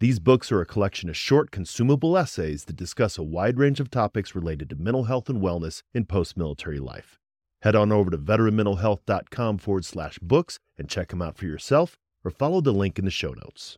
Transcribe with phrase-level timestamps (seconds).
[0.00, 3.90] These books are a collection of short, consumable essays that discuss a wide range of
[3.90, 7.18] topics related to mental health and wellness in post military life.
[7.62, 12.30] Head on over to veteranmentalhealth.com forward slash books and check them out for yourself or
[12.30, 13.76] follow the link in the show notes.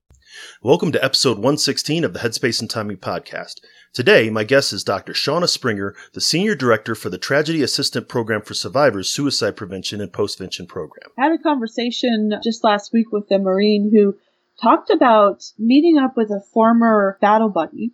[0.63, 3.55] Welcome to episode 116 of the Headspace and Timing podcast.
[3.95, 5.15] Today, my guest is Dr.
[5.15, 10.13] Shauna Springer, the Senior Director for the Tragedy Assistance Program for Survivors Suicide Prevention and
[10.13, 11.09] Postvention Program.
[11.19, 14.17] I had a conversation just last week with a Marine who
[14.63, 17.93] talked about meeting up with a former battle buddy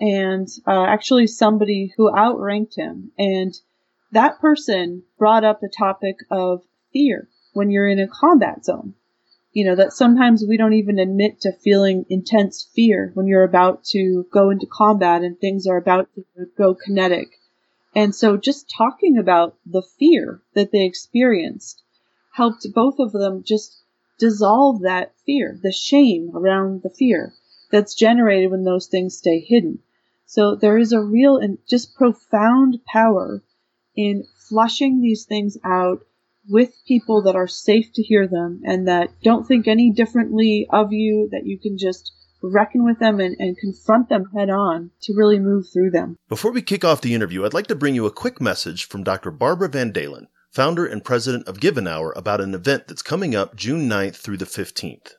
[0.00, 3.12] and uh, actually somebody who outranked him.
[3.18, 3.54] And
[4.12, 8.94] that person brought up the topic of fear when you're in a combat zone.
[9.52, 13.84] You know, that sometimes we don't even admit to feeling intense fear when you're about
[13.86, 16.24] to go into combat and things are about to
[16.56, 17.28] go kinetic.
[17.94, 21.82] And so just talking about the fear that they experienced
[22.32, 23.79] helped both of them just
[24.20, 27.34] dissolve that fear, the shame around the fear
[27.72, 29.80] that's generated when those things stay hidden.
[30.26, 33.42] So there is a real and just profound power
[33.96, 36.04] in flushing these things out
[36.48, 40.92] with people that are safe to hear them and that don't think any differently of
[40.92, 42.12] you, that you can just
[42.42, 46.16] reckon with them and, and confront them head on to really move through them.
[46.28, 49.04] Before we kick off the interview, I'd like to bring you a quick message from
[49.04, 49.30] Dr.
[49.30, 53.36] Barbara Van Dalen founder and president of Give an Hour, about an event that's coming
[53.36, 55.12] up June 9th through the 15th.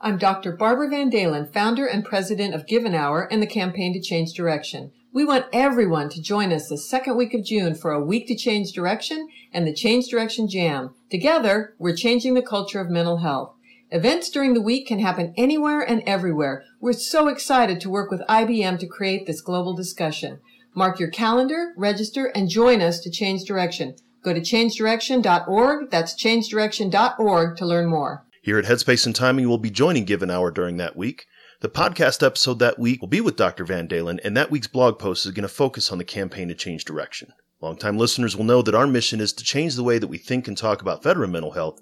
[0.00, 0.56] I'm Dr.
[0.56, 4.32] Barbara Van Dalen, founder and president of Give an Hour and the Campaign to Change
[4.32, 4.90] Direction.
[5.12, 8.36] We want everyone to join us the second week of June for a week to
[8.36, 10.94] change direction and the Change Direction Jam.
[11.10, 13.54] Together, we're changing the culture of mental health.
[13.92, 16.64] Events during the week can happen anywhere and everywhere.
[16.80, 20.40] We're so excited to work with IBM to create this global discussion.
[20.74, 23.94] Mark your calendar, register, and join us to change direction.
[24.22, 25.90] Go to changedirection.org.
[25.90, 28.26] That's changedirection.org to learn more.
[28.42, 31.26] Here at Headspace and Timing, we'll be joining Give an Hour during that week.
[31.60, 33.64] The podcast episode that week will be with Dr.
[33.64, 36.54] Van Dalen, and that week's blog post is going to focus on the campaign to
[36.54, 37.34] change direction.
[37.60, 40.48] Longtime listeners will know that our mission is to change the way that we think
[40.48, 41.78] and talk about veteran mental health,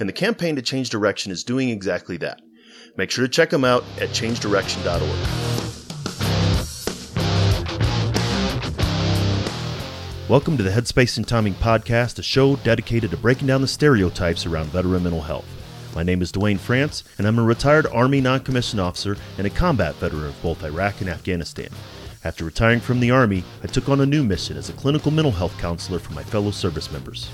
[0.00, 2.40] and the campaign to change direction is doing exactly that.
[2.96, 5.49] Make sure to check them out at changedirection.org.
[10.30, 14.46] Welcome to the Headspace and Timing Podcast, a show dedicated to breaking down the stereotypes
[14.46, 15.44] around veteran mental health.
[15.92, 19.50] My name is Duane France, and I'm a retired Army non commissioned officer and a
[19.50, 21.70] combat veteran of both Iraq and Afghanistan.
[22.22, 25.32] After retiring from the Army, I took on a new mission as a clinical mental
[25.32, 27.28] health counselor for my fellow service members.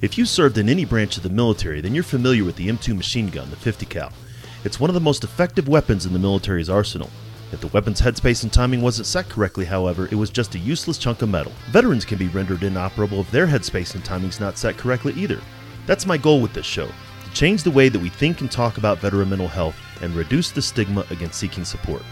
[0.00, 2.96] If you served in any branch of the military, then you're familiar with the M2
[2.96, 4.12] machine gun, the 50 cal.
[4.64, 7.10] It's one of the most effective weapons in the military's arsenal.
[7.50, 10.98] If the weapon's headspace and timing wasn't set correctly, however, it was just a useless
[10.98, 11.50] chunk of metal.
[11.70, 15.40] Veterans can be rendered inoperable if their headspace and timing's not set correctly either.
[15.86, 18.78] That's my goal with this show to change the way that we think and talk
[18.78, 22.02] about veteran mental health and reduce the stigma against seeking support.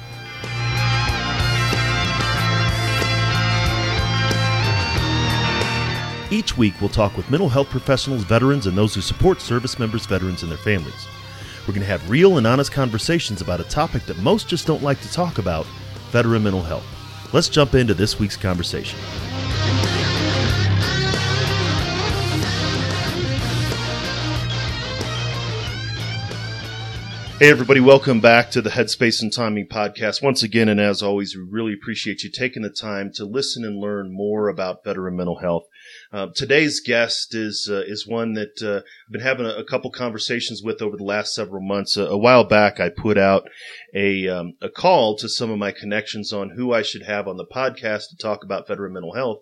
[6.33, 10.07] Each week, we'll talk with mental health professionals, veterans, and those who support service members,
[10.07, 11.07] veterans, and their families.
[11.67, 14.83] We're going to have real and honest conversations about a topic that most just don't
[14.83, 15.67] like to talk about
[16.11, 16.87] veteran mental health.
[17.35, 18.99] Let's jump into this week's conversation.
[27.39, 30.23] Hey, everybody, welcome back to the Headspace and Timing podcast.
[30.23, 33.79] Once again, and as always, we really appreciate you taking the time to listen and
[33.79, 35.65] learn more about veteran mental health.
[36.13, 39.93] Uh, today's guest is uh, is one that uh, I've been having a, a, couple
[39.93, 41.97] conversations with over the last several months.
[41.97, 43.49] a while back, I put out
[43.95, 47.37] a um, a call to some of my connections on who I should have on
[47.37, 49.39] the podcast to talk about federal mental health.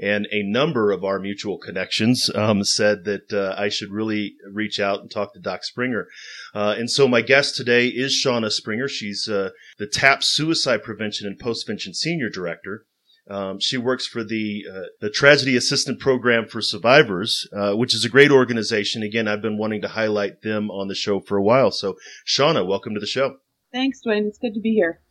[0.00, 4.80] And a number of our mutual connections um, said that uh, I should really reach
[4.80, 6.08] out and talk to Doc Springer.
[6.52, 8.88] Uh, and so my guest today is Shauna Springer.
[8.88, 9.52] She's the
[9.92, 12.86] TAP Suicide Prevention and Postvention Senior Director.
[13.30, 18.04] Um, she works for the uh, the Tragedy Assistance Program for Survivors, uh, which is
[18.04, 19.02] a great organization.
[19.02, 21.70] Again, I've been wanting to highlight them on the show for a while.
[21.70, 21.96] So,
[22.26, 23.36] Shauna, welcome to the show.
[23.72, 24.26] Thanks, Duane.
[24.26, 25.02] It's good to be here.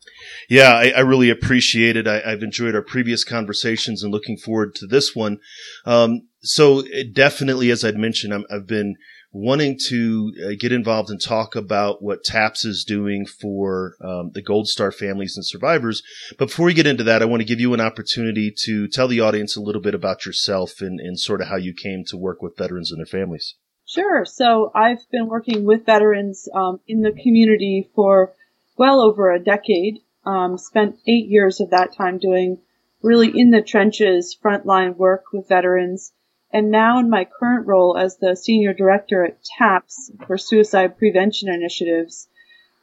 [0.48, 2.08] Yeah, I, I really appreciate it.
[2.08, 5.38] I, have enjoyed our previous conversations and looking forward to this one.
[5.84, 6.82] Um, so,
[7.12, 8.96] definitely, as I'd mentioned, i have been
[9.30, 14.42] wanting to uh, get involved and talk about what TAPS is doing for um, the
[14.42, 16.02] Gold Star families and survivors.
[16.38, 19.08] But before we get into that, I want to give you an opportunity to tell
[19.08, 22.16] the audience a little bit about yourself and, and sort of how you came to
[22.16, 23.54] work with veterans and their families.
[23.86, 24.24] Sure.
[24.24, 28.34] So I've been working with veterans um, in the community for
[28.76, 30.00] well over a decade.
[30.26, 32.58] Um, spent eight years of that time doing
[33.02, 36.12] really in the trenches, frontline work with veterans.
[36.50, 41.48] And now in my current role as the senior director at TAPS for suicide prevention
[41.48, 42.28] initiatives,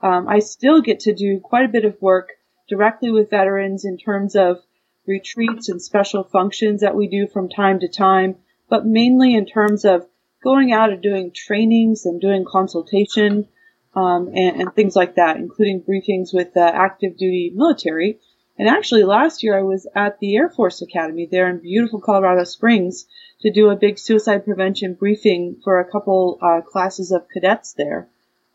[0.01, 2.29] um, I still get to do quite a bit of work
[2.69, 4.61] directly with veterans in terms of
[5.07, 8.35] retreats and special functions that we do from time to time,
[8.69, 10.07] but mainly in terms of
[10.43, 13.47] going out and doing trainings and doing consultation
[13.95, 18.19] um, and, and, things like that, including briefings with the active duty military.
[18.59, 22.43] And actually, last year I was at the Air Force Academy there in beautiful Colorado
[22.43, 23.05] Springs
[23.45, 28.09] to do a big suicide prevention briefing for a couple uh, classes of cadets there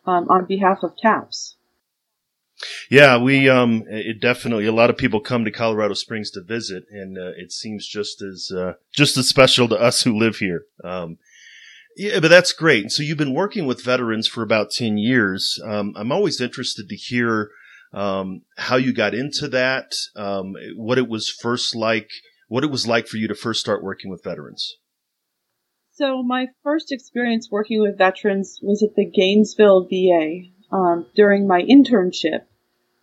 [0.05, 1.55] um, on behalf of TAPS.
[2.91, 6.85] Yeah, we um, it definitely a lot of people come to Colorado Springs to visit,
[6.91, 10.65] and uh, it seems just as uh, just as special to us who live here.
[10.83, 11.19] Um,
[11.97, 12.91] yeah, but that's great.
[12.91, 15.59] So you've been working with veterans for about ten years.
[15.65, 17.51] Um, I'm always interested to hear
[17.95, 22.11] um, how you got into that, um, what it was first like,
[22.49, 24.77] what it was like for you to first start working with veterans.
[26.01, 30.45] So my first experience working with veterans was at the Gainesville VA.
[30.73, 32.45] Um, during my internship,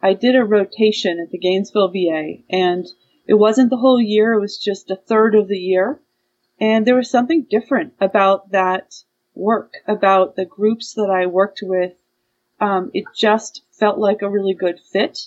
[0.02, 2.88] I did a rotation at the Gainesville VA, and
[3.28, 6.00] it wasn't the whole year; it was just a third of the year.
[6.60, 8.96] And there was something different about that
[9.36, 11.94] work, about the groups that I worked with.
[12.60, 15.20] Um, it just felt like a really good fit.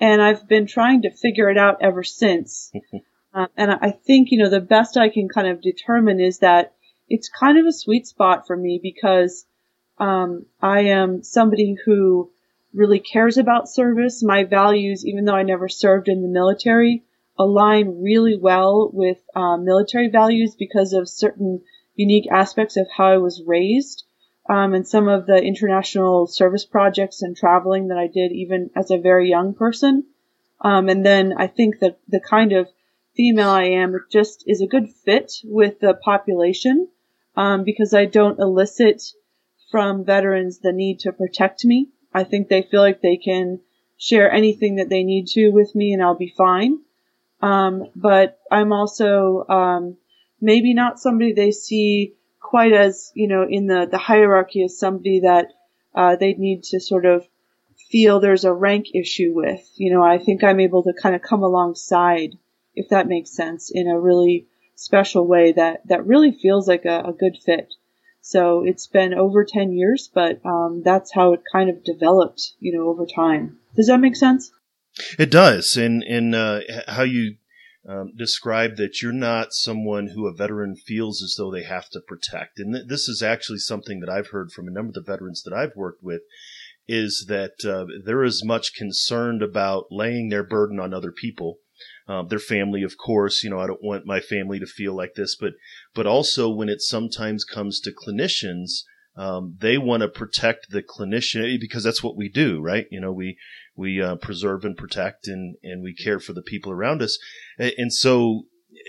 [0.00, 2.72] And I've been trying to figure it out ever since.
[3.32, 6.74] uh, and I think, you know, the best I can kind of determine is that
[7.08, 9.46] it's kind of a sweet spot for me because
[9.98, 12.30] um, I am somebody who
[12.72, 14.22] really cares about service.
[14.22, 17.04] My values, even though I never served in the military,
[17.38, 21.62] align really well with uh, military values because of certain
[21.94, 24.04] unique aspects of how I was raised
[24.48, 28.90] um, and some of the international service projects and traveling that I did even as
[28.90, 30.04] a very young person.
[30.60, 32.68] Um, and then I think that the kind of
[33.16, 36.88] female I am, just is a good fit with the population
[37.36, 39.02] um, because I don't elicit
[39.70, 41.88] from veterans the need to protect me.
[42.12, 43.60] I think they feel like they can
[43.96, 46.78] share anything that they need to with me and I'll be fine.
[47.40, 49.96] Um, but I'm also um,
[50.40, 55.20] maybe not somebody they see quite as you know in the the hierarchy as somebody
[55.20, 55.48] that
[55.94, 57.26] uh, they need to sort of
[57.90, 59.68] feel there's a rank issue with.
[59.76, 62.36] You know, I think I'm able to kind of come alongside,
[62.74, 67.00] if that makes sense, in a really special way that that really feels like a,
[67.06, 67.74] a good fit.
[68.20, 72.76] So it's been over 10 years, but um, that's how it kind of developed, you
[72.76, 73.58] know, over time.
[73.76, 74.50] Does that make sense?
[75.18, 77.36] It does, and and uh, how you
[77.88, 82.00] um, describe that you're not someone who a veteran feels as though they have to
[82.00, 85.12] protect, and th- this is actually something that I've heard from a number of the
[85.12, 86.22] veterans that I've worked with,
[86.86, 91.58] is that uh, they're as much concerned about laying their burden on other people.
[92.06, 95.14] Um, their family, of course, you know, I don't want my family to feel like
[95.14, 95.54] this, but,
[95.94, 98.82] but also when it sometimes comes to clinicians,
[99.16, 102.86] um, they want to protect the clinician because that's what we do, right?
[102.90, 103.38] You know, we
[103.76, 107.18] we uh, preserve and protect, and and we care for the people around us,
[107.58, 108.46] and, and so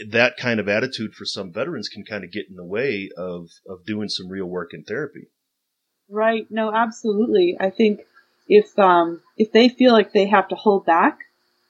[0.09, 3.49] that kind of attitude for some veterans can kind of get in the way of
[3.67, 5.27] of doing some real work in therapy.
[6.09, 6.47] Right.
[6.49, 7.55] No, absolutely.
[7.59, 8.01] I think
[8.47, 11.19] if um if they feel like they have to hold back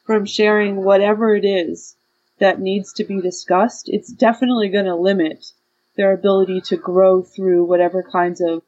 [0.05, 1.95] from sharing whatever it is
[2.39, 5.51] that needs to be discussed, it's definitely going to limit
[5.95, 8.61] their ability to grow through whatever kinds of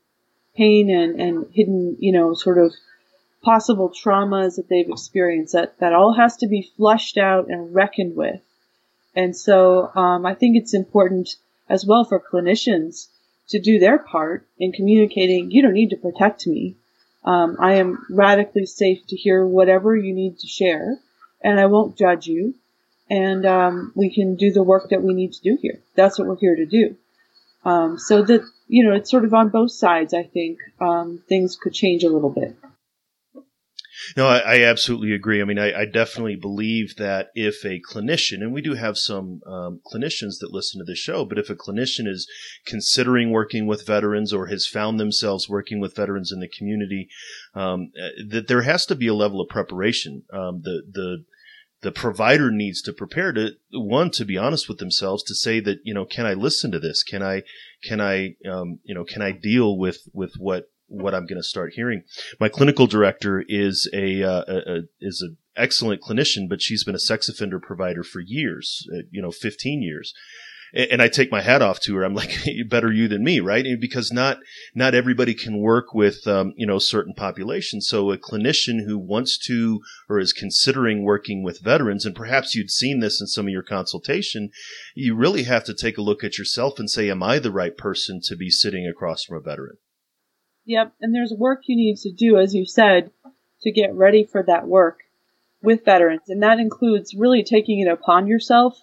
[0.56, 2.74] pain and, and hidden, you know, sort of
[3.44, 5.54] possible traumas that they've experienced.
[5.54, 8.42] That, that all has to be flushed out and reckoned with.
[9.16, 11.36] And so, um, I think it's important
[11.70, 13.08] as well for clinicians
[13.50, 16.76] to do their part in communicating, you don't need to protect me.
[17.24, 20.98] Um, I am radically safe to hear whatever you need to share,
[21.42, 22.56] and I won't judge you.
[23.10, 25.80] And um, we can do the work that we need to do here.
[25.96, 26.98] That's what we're here to do.
[27.64, 31.56] Um, so that, you know, it's sort of on both sides, I think, um, things
[31.56, 32.56] could change a little bit.
[34.16, 35.42] No, I, I absolutely agree.
[35.42, 39.42] I mean, I, I, definitely believe that if a clinician, and we do have some
[39.46, 42.28] um, clinicians that listen to this show, but if a clinician is
[42.66, 47.10] considering working with veterans or has found themselves working with veterans in the community,
[47.56, 47.92] um,
[48.30, 50.24] that there has to be a level of preparation.
[50.32, 51.26] Um, the the
[51.82, 55.78] the provider needs to prepare to one to be honest with themselves to say that
[55.84, 57.44] you know can I listen to this can I
[57.84, 61.44] can I um, you know can I deal with with what what I'm going to
[61.44, 62.04] start hearing.
[62.40, 66.96] My clinical director is a, uh, a, a is an excellent clinician, but she's been
[66.96, 70.14] a sex offender provider for years, uh, you know, 15 years
[70.74, 72.04] and I take my hat off to her.
[72.04, 72.32] I'm like,
[72.70, 73.66] better you than me, right?
[73.80, 74.40] Because not
[74.76, 77.88] not everybody can work with um, you know certain populations.
[77.88, 82.72] So a clinician who wants to or is considering working with veterans, and perhaps you'd
[82.72, 84.50] seen this in some of your consultation,
[84.96, 87.76] you really have to take a look at yourself and say, am I the right
[87.76, 89.78] person to be sitting across from a veteran?
[90.68, 93.12] Yep, and there's work you need to do, as you said,
[93.62, 95.00] to get ready for that work
[95.64, 98.78] with veterans, and that includes really taking it upon yourself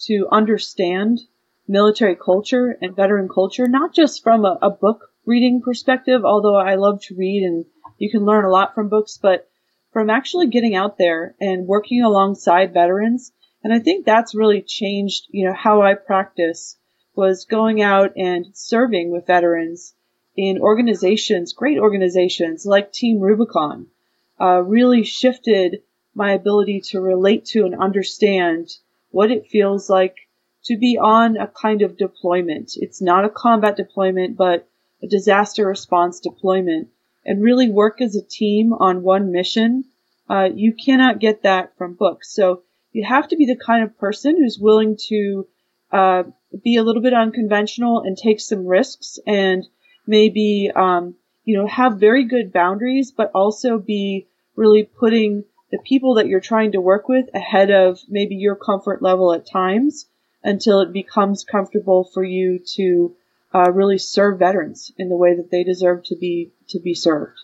[0.00, 1.20] to understand
[1.66, 6.74] military culture and veteran culture, not just from a, a, book reading perspective, although I
[6.74, 7.64] love to read and
[7.96, 9.48] you can learn a lot from books, but
[9.90, 13.32] from actually getting out there and working alongside veterans.
[13.64, 16.76] And I think that's really changed, you know, how I practice
[17.14, 19.94] was going out and serving with veterans
[20.36, 23.86] in organizations, great organizations like Team Rubicon,
[24.40, 25.82] uh, really shifted
[26.14, 28.68] my ability to relate to and understand
[29.10, 30.16] what it feels like
[30.64, 32.72] to be on a kind of deployment.
[32.76, 34.68] It's not a combat deployment, but
[35.02, 36.88] a disaster response deployment
[37.24, 39.84] and really work as a team on one mission.
[40.28, 42.32] Uh, you cannot get that from books.
[42.34, 42.62] So
[42.92, 45.46] you have to be the kind of person who's willing to
[45.90, 46.22] uh,
[46.62, 49.64] be a little bit unconventional and take some risks and
[50.06, 56.14] maybe um, you know have very good boundaries, but also be really putting the people
[56.14, 60.06] that you're trying to work with ahead of maybe your comfort level at times
[60.44, 63.16] until it becomes comfortable for you to
[63.54, 67.38] uh, really serve veterans in the way that they deserve to be to be served.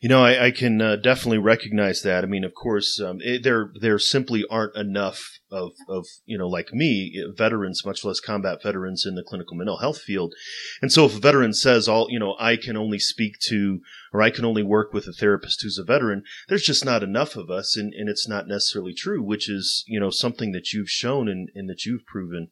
[0.00, 2.24] You know, I, I can uh, definitely recognize that.
[2.24, 6.48] I mean, of course, um, it, there there simply aren't enough of of you know
[6.48, 10.32] like me veterans, much less combat veterans in the clinical mental health field.
[10.80, 13.80] And so, if a veteran says, "All you know, I can only speak to
[14.10, 17.36] or I can only work with a therapist who's a veteran," there's just not enough
[17.36, 19.22] of us, and, and it's not necessarily true.
[19.22, 22.48] Which is you know something that you've shown and, and that you've proven.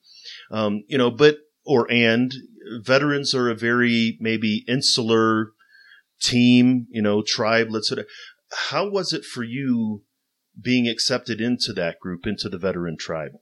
[0.51, 2.35] Um, you know, but or and
[2.83, 5.53] veterans are a very maybe insular
[6.21, 8.05] team, you know, tribe, let's say.
[8.71, 10.03] How was it for you
[10.61, 13.33] being accepted into that group, into the veteran tribe?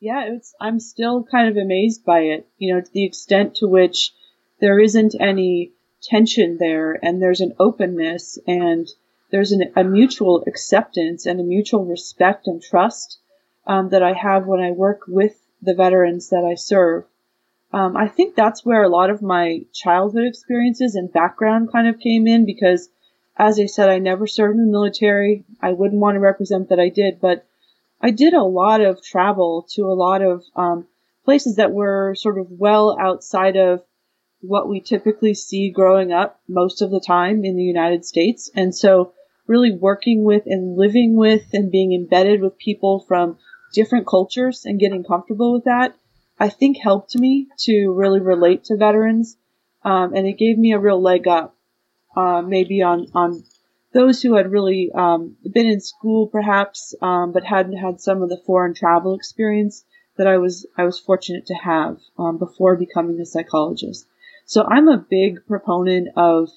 [0.00, 3.66] Yeah, it's, I'm still kind of amazed by it, you know, to the extent to
[3.66, 4.12] which
[4.60, 5.72] there isn't any
[6.02, 8.86] tension there and there's an openness and
[9.30, 13.18] there's an, a mutual acceptance and a mutual respect and trust
[13.66, 17.04] um, that I have when I work with the veterans that I serve.
[17.74, 21.98] Um, I think that's where a lot of my childhood experiences and background kind of
[21.98, 22.88] came in because,
[23.36, 25.42] as I said, I never served in the military.
[25.60, 27.48] I wouldn't want to represent that I did, but
[28.00, 30.86] I did a lot of travel to a lot of um,
[31.24, 33.82] places that were sort of well outside of
[34.40, 38.48] what we typically see growing up most of the time in the United States.
[38.54, 39.14] And so
[39.48, 43.36] really working with and living with and being embedded with people from
[43.72, 45.96] different cultures and getting comfortable with that
[46.38, 49.36] I think helped me to really relate to veterans,
[49.84, 51.56] um, and it gave me a real leg up,
[52.16, 53.44] uh, maybe on on
[53.92, 58.28] those who had really um, been in school perhaps, um, but hadn't had some of
[58.28, 59.84] the foreign travel experience
[60.16, 64.06] that I was I was fortunate to have um, before becoming a psychologist.
[64.46, 66.50] So I'm a big proponent of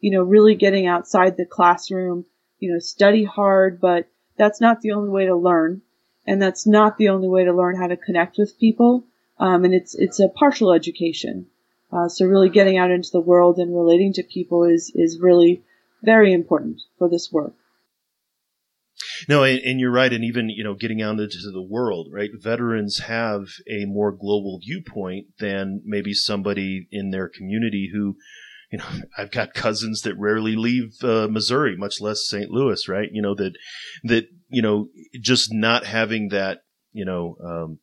[0.00, 2.24] you know really getting outside the classroom,
[2.60, 5.82] you know study hard, but that's not the only way to learn,
[6.26, 9.04] and that's not the only way to learn how to connect with people.
[9.38, 11.46] Um, and it's it's a partial education.
[11.92, 15.62] Uh, so really getting out into the world and relating to people is is really
[16.02, 17.54] very important for this work.
[19.28, 20.12] No, and, and, you're right.
[20.12, 22.30] And even, you know, getting out into the world, right?
[22.34, 28.16] Veterans have a more global viewpoint than maybe somebody in their community who,
[28.70, 28.84] you know,
[29.18, 32.50] I've got cousins that rarely leave uh, Missouri, much less St.
[32.50, 33.08] Louis, right?
[33.12, 33.52] You know, that,
[34.04, 34.88] that, you know,
[35.20, 36.60] just not having that,
[36.92, 37.78] you know, um,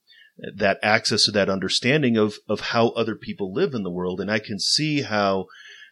[0.56, 4.20] that access to that understanding of of how other people live in the world.
[4.20, 5.46] And i can see how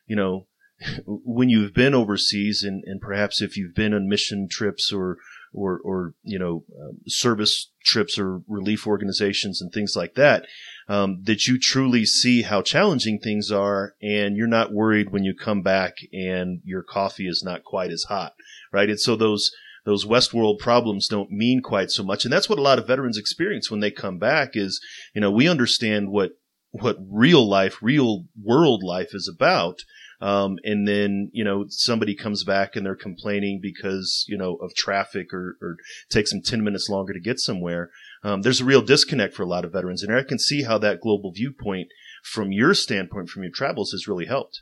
[0.07, 0.47] you know
[1.05, 5.17] when you've been overseas and, and perhaps if you've been on mission trips or
[5.53, 10.45] or or you know um, service trips or relief organizations and things like that
[10.87, 15.33] um, that you truly see how challenging things are and you're not worried when you
[15.35, 18.33] come back and your coffee is not quite as hot
[18.71, 18.89] right?
[18.89, 19.51] And so those
[19.89, 22.23] those First World problems don't mean quite so much.
[22.23, 24.79] And that's what a lot of veterans experience when they come back is,
[25.15, 26.33] you know, we understand what,
[26.69, 29.79] what real life, real world life is about.
[30.21, 34.75] Um, and then, you know, somebody comes back and they're complaining because, you know, of
[34.75, 35.77] traffic or, or
[36.11, 37.89] takes them 10 minutes longer to get somewhere.
[38.23, 40.03] Um, there's a real disconnect for a lot of veterans.
[40.03, 41.87] And I can see how that global viewpoint
[42.23, 44.61] from your standpoint, from your travels has really helped.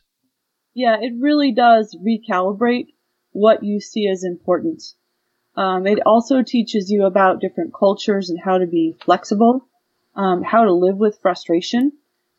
[0.74, 2.94] Yeah, it really does recalibrate
[3.32, 4.84] what you see as important.
[5.58, 9.68] Um, it also teaches you about different cultures and how to be flexible,
[10.16, 11.94] um, how to live with frustration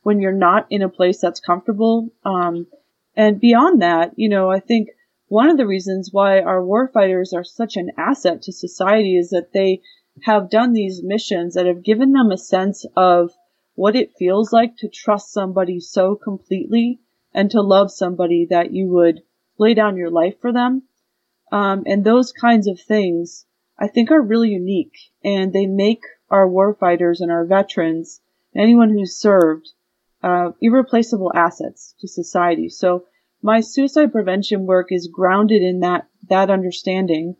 [0.04, 2.10] when you're not in a place that's comfortable.
[2.24, 2.68] Um,
[3.16, 4.90] and beyond that, you know, I think
[5.26, 9.52] one of the reasons why our warfighters are such an asset to society is that
[9.52, 9.82] they
[10.22, 13.32] have done these missions that have given them a sense of
[13.74, 17.00] what it feels like to trust somebody so completely
[17.34, 19.22] and to love somebody that you would
[19.58, 20.82] lay down your life for them.
[21.50, 23.46] Um, and those kinds of things
[23.78, 28.20] I think are really unique and they make our warfighters and our veterans,
[28.54, 29.68] and anyone who's served,
[30.22, 32.68] uh, irreplaceable assets to society.
[32.68, 33.04] So
[33.42, 37.36] my suicide prevention work is grounded in that, that understanding.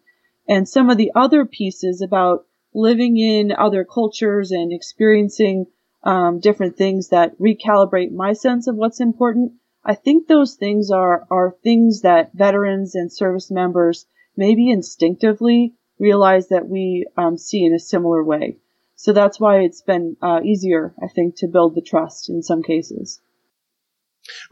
[0.48, 5.66] And some of the other pieces about living in other cultures and experiencing
[6.04, 9.52] um, different things that recalibrate my sense of what's important
[9.88, 14.04] I think those things are, are things that veterans and service members
[14.36, 18.58] maybe instinctively realize that we um, see in a similar way.
[18.96, 22.62] So that's why it's been uh, easier, I think, to build the trust in some
[22.62, 23.22] cases.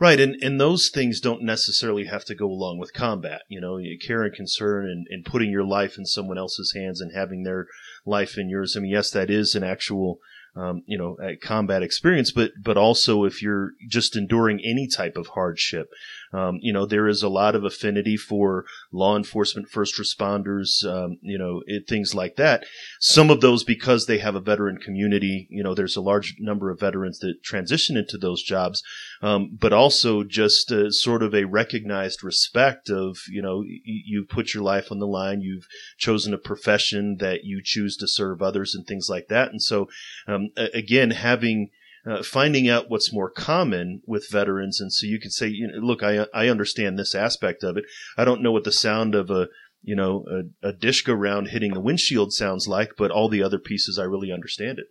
[0.01, 3.43] Right, and, and those things don't necessarily have to go along with combat.
[3.49, 7.13] You know, care and concern and, and putting your life in someone else's hands and
[7.15, 7.67] having their
[8.07, 8.75] life in yours.
[8.75, 10.19] I mean, yes, that is an actual
[10.57, 15.29] um, you know, combat experience, but but also if you're just enduring any type of
[15.29, 15.89] hardship,
[16.33, 21.19] um, you know, there is a lot of affinity for law enforcement, first responders, um,
[21.23, 22.65] you know, it, things like that.
[23.01, 26.71] Some of those because they have a veteran community, you know, there's a large number
[26.71, 28.83] of veterans that transition into those jobs,
[29.23, 34.29] um, but also just uh, sort of a recognized respect of, you know, y- you've
[34.29, 35.67] put your life on the line, you've
[35.97, 39.51] chosen a profession that you choose to serve others and things like that.
[39.51, 39.89] And so,
[40.27, 41.71] um, again, having
[42.07, 45.79] uh, finding out what's more common with veterans, and so you can say, you know,
[45.79, 47.85] look, I I understand this aspect of it.
[48.17, 49.49] I don't know what the sound of a
[49.83, 50.25] you know
[50.63, 54.05] a, a DShK round hitting the windshield sounds like, but all the other pieces I
[54.05, 54.87] really understand it.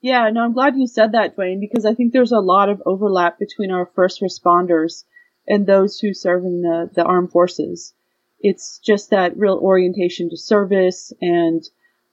[0.00, 2.82] Yeah, no, I'm glad you said that, Duane, because I think there's a lot of
[2.84, 5.04] overlap between our first responders
[5.46, 7.94] and those who serve in the, the armed forces.
[8.40, 11.62] It's just that real orientation to service and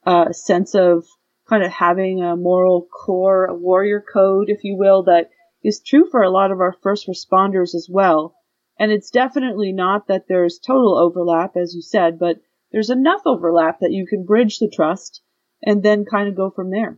[0.05, 1.05] uh, a sense of
[1.49, 5.29] kind of having a moral core, a warrior code, if you will, that
[5.63, 8.35] is true for a lot of our first responders as well.
[8.77, 12.38] And it's definitely not that there's total overlap, as you said, but
[12.71, 15.21] there's enough overlap that you can bridge the trust
[15.62, 16.97] and then kind of go from there.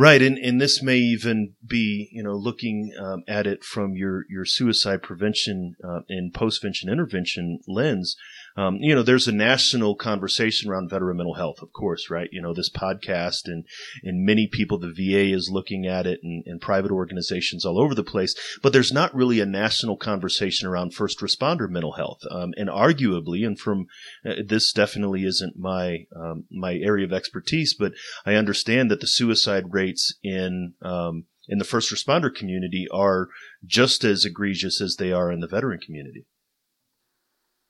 [0.00, 4.26] Right, and and this may even be you know looking um, at it from your
[4.30, 8.14] your suicide prevention uh, and postvention intervention lens.
[8.58, 12.28] Um, you know, there's a national conversation around veteran mental health, of course, right?
[12.32, 13.64] You know, this podcast and
[14.02, 17.94] and many people, the VA is looking at it, and, and private organizations all over
[17.94, 18.34] the place.
[18.62, 23.46] But there's not really a national conversation around first responder mental health, um, and arguably,
[23.46, 23.86] and from
[24.24, 27.92] uh, this definitely isn't my um, my area of expertise, but
[28.26, 33.28] I understand that the suicide rates in um, in the first responder community are
[33.64, 36.26] just as egregious as they are in the veteran community.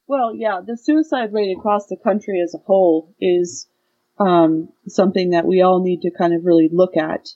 [0.07, 3.69] Well, yeah, the suicide rate across the country as a whole is
[4.19, 7.29] um, something that we all need to kind of really look at.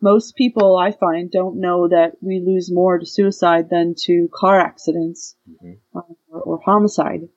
[0.00, 4.60] Most people, I find, don't know that we lose more to suicide than to car
[4.60, 5.98] accidents mm-hmm.
[5.98, 7.28] uh, or, or, homicide,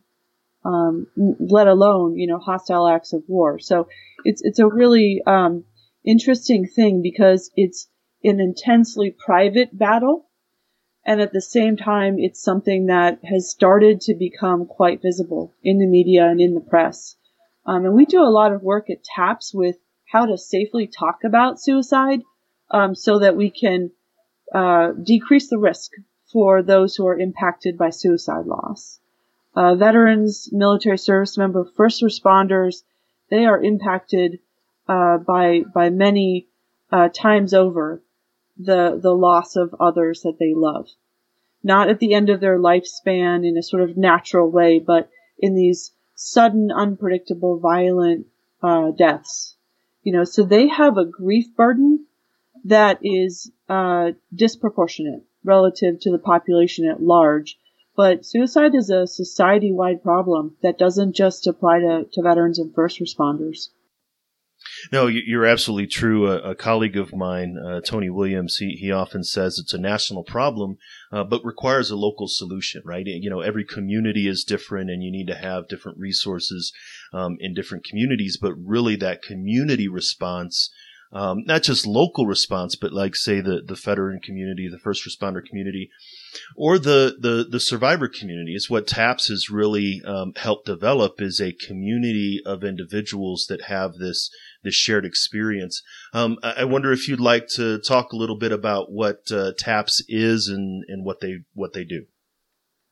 [0.64, 1.08] um,
[1.40, 3.58] let alone you know hostile acts of war.
[3.60, 3.88] So
[4.26, 5.64] it's it's a really um,
[6.06, 7.88] interesting thing because it's
[8.24, 10.28] an intensely private battle.
[11.06, 15.80] And at the same time, it's something that has started to become quite visible in
[15.80, 17.16] the media and in the press.
[17.66, 19.78] Um, and we do a lot of work at TAPS with
[20.12, 22.22] how to safely talk about suicide
[22.70, 23.92] um, so that we can
[24.54, 25.92] uh, decrease the risk
[26.32, 29.00] for those who are impacted by suicide loss.
[29.56, 32.84] Uh, veterans, military service members, first responders,
[33.30, 34.40] they are impacted
[34.92, 36.48] uh, by by many
[36.92, 38.04] uh, times over
[38.58, 40.88] the the loss of others that they love.
[41.64, 45.56] Not at the end of their lifespan in a sort of natural way, but in
[45.56, 48.28] these sudden, unpredictable, violent
[48.62, 49.56] uh, deaths.
[50.04, 52.06] You know, so they have a grief burden
[52.66, 57.58] that is uh, disproportionate relative to the population at large.
[57.96, 63.00] But suicide is a society-wide problem that doesn't just apply to, to veterans and first
[63.00, 63.70] responders.
[64.92, 66.28] No, you're absolutely true.
[66.28, 70.78] A, colleague of mine, uh, Tony Williams, he, he often says it's a national problem,
[71.12, 73.06] uh, but requires a local solution, right?
[73.06, 76.74] You know, every community is different and you need to have different resources
[77.14, 80.70] um, in different communities, but really that community response
[81.14, 85.44] um, not just local response, but like say the the veteran community, the first responder
[85.46, 85.90] community,
[86.56, 91.42] or the the the survivor community is what TAPS has really um, helped develop is
[91.42, 94.30] a community of individuals that have this
[94.64, 95.82] this shared experience.
[96.14, 100.04] Um, I wonder if you'd like to talk a little bit about what uh, TAPS
[100.08, 102.06] is and and what they what they do.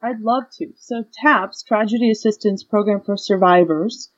[0.02, 0.68] I'd love to.
[0.78, 4.12] So TAPS, Tragedy Assistance Program for Survivors,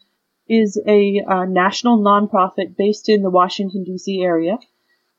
[0.52, 4.22] is a uh, national nonprofit based in the Washington, D.C.
[4.22, 4.58] area.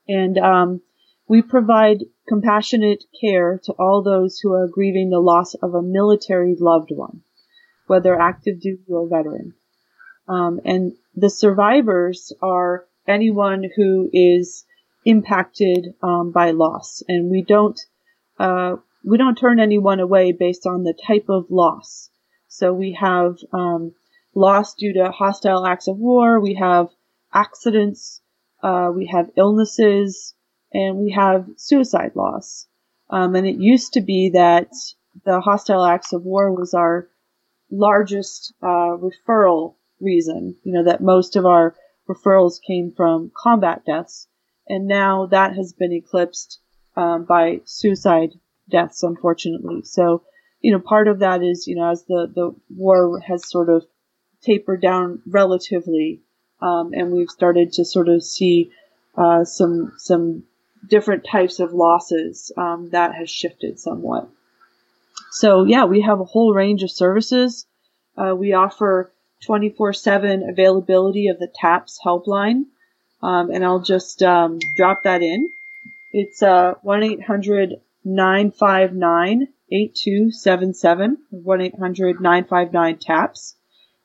[0.07, 0.83] And um,
[1.27, 6.55] we provide compassionate care to all those who are grieving the loss of a military
[6.61, 7.23] loved one,
[7.87, 9.55] whether active duty or veteran.
[10.29, 14.67] Um, and the survivors are anyone who is
[15.07, 17.81] impacted um, by loss, and we don't
[18.39, 22.11] uh, we don't turn anyone away based on the type of loss.
[22.49, 23.95] So we have um,
[24.35, 26.41] loss due to hostile acts of war.
[26.41, 26.89] We have
[27.33, 28.21] accidents.
[28.63, 30.35] Uh, we have illnesses
[30.73, 32.67] and we have suicide loss.
[33.11, 34.71] Um, and it used to be that
[35.25, 37.09] the hostile acts of war was our
[37.71, 40.57] largest uh, referral reason.
[40.63, 41.75] You know that most of our
[42.09, 44.29] referrals came from combat deaths,
[44.69, 46.61] and now that has been eclipsed
[46.97, 48.31] um, by suicide
[48.71, 49.83] deaths, unfortunately.
[49.83, 50.23] So,
[50.61, 53.85] you know, part of that is you know as the the war has sort of
[54.43, 56.21] tapered down relatively,
[56.61, 58.71] um, and we've started to sort of see
[59.17, 60.45] uh, some some
[60.87, 64.29] different types of losses um, that has shifted somewhat.
[65.31, 67.67] So yeah, we have a whole range of services.
[68.17, 69.13] Uh, we offer
[69.47, 72.65] 24/7 availability of the TAPS helpline,
[73.23, 75.51] um, and I'll just um, drop that in.
[76.13, 83.57] It's uh, 1 800 959 8277, 1 800 959 TAPS.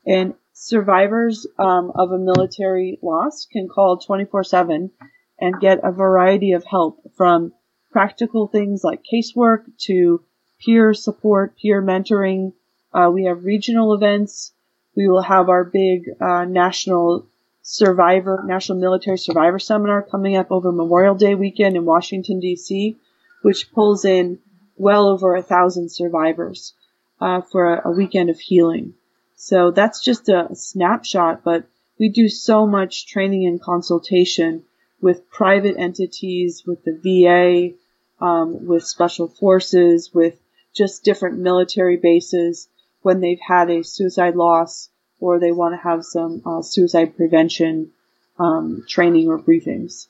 [0.08, 4.92] And survivors um, of a military loss can call 24 7
[5.40, 7.54] and get a variety of help from
[7.92, 10.24] practical things like casework to
[10.60, 12.54] peer support, peer mentoring.
[12.94, 14.54] Uh, we have regional events.
[14.96, 17.28] We will have our big uh, national
[17.62, 22.96] survivor, national military survivor seminar coming up over Memorial Day weekend in Washington D.C.,
[23.42, 24.40] which pulls in
[24.78, 26.74] well over a thousand survivors
[27.20, 28.94] uh, for a, a weekend of healing.
[29.38, 31.66] So that's just a snapshot, but
[32.00, 34.64] we do so much training and consultation
[35.00, 40.40] with private entities, with the VA, um, with special forces, with
[40.76, 42.68] just different military bases
[43.04, 47.92] when they've had a suicide loss or they want to have some uh, suicide prevention
[48.40, 50.08] um, training or briefings.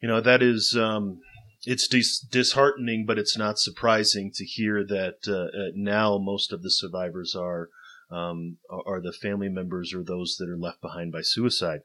[0.00, 1.20] You know, that is, um,
[1.64, 6.62] it's dis- disheartening, but it's not surprising to hear that uh, uh, now most of
[6.62, 7.68] the survivors are
[8.10, 11.80] um, are the family members or those that are left behind by suicide.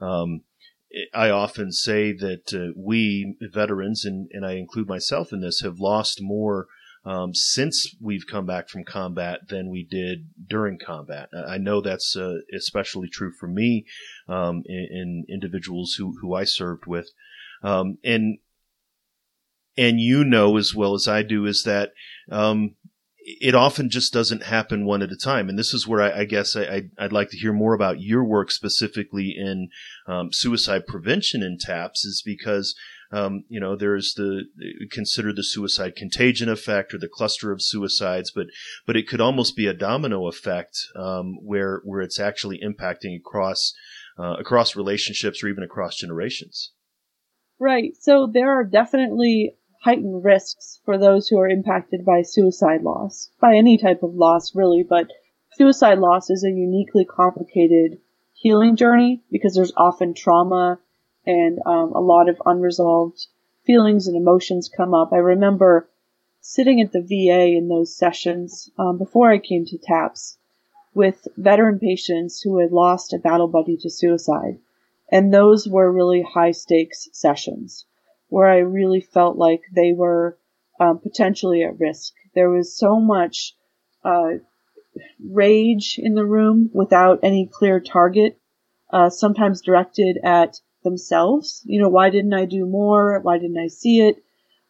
[0.00, 0.42] Um,
[1.12, 5.78] I often say that uh, we veterans, and, and I include myself in this, have
[5.78, 6.68] lost more
[7.04, 11.28] um, since we've come back from combat than we did during combat.
[11.46, 13.84] I know that's uh, especially true for me
[14.28, 17.10] um, in, in, individuals who, who I served with.
[17.62, 18.38] Um, and
[19.76, 21.90] and you know as well as I do is that
[22.30, 22.74] um,
[23.26, 25.48] it often just doesn't happen one at a time.
[25.48, 28.24] And this is where I, I guess I, would like to hear more about your
[28.24, 29.68] work specifically in
[30.06, 32.76] um, suicide prevention in TAPS, is because
[33.12, 34.44] um, you know there's the
[34.92, 38.46] consider the suicide contagion effect or the cluster of suicides, but
[38.86, 43.72] but it could almost be a domino effect um, where where it's actually impacting across
[44.18, 46.72] uh, across relationships or even across generations.
[47.58, 47.92] Right.
[48.00, 53.54] So there are definitely heightened risks for those who are impacted by suicide loss, by
[53.54, 55.06] any type of loss really, but
[55.52, 57.96] suicide loss is a uniquely complicated
[58.32, 60.76] healing journey because there's often trauma
[61.24, 63.28] and um, a lot of unresolved
[63.64, 65.12] feelings and emotions come up.
[65.12, 65.88] I remember
[66.40, 70.36] sitting at the VA in those sessions um, before I came to TAPS
[70.94, 74.58] with veteran patients who had lost a battle buddy to suicide.
[75.12, 77.84] And those were really high stakes sessions
[78.28, 80.38] where I really felt like they were
[80.80, 82.12] um, potentially at risk.
[82.34, 83.54] There was so much
[84.04, 84.38] uh,
[85.24, 88.38] rage in the room without any clear target,
[88.92, 91.62] uh, sometimes directed at themselves.
[91.64, 93.20] You know, why didn't I do more?
[93.20, 94.22] Why didn't I see it?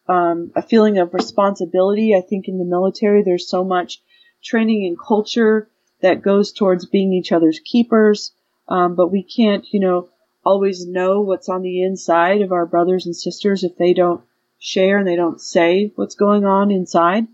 [0.07, 2.15] Um, a feeling of responsibility.
[2.15, 4.01] I think in the military, there's so much
[4.43, 5.69] training and culture
[6.01, 8.31] that goes towards being each other's keepers.
[8.69, 10.09] Um, but we can't, you know,
[10.45, 14.21] always know what's on the inside of our brothers and sisters if they don't
[14.59, 17.27] share and they don't say what's going on inside.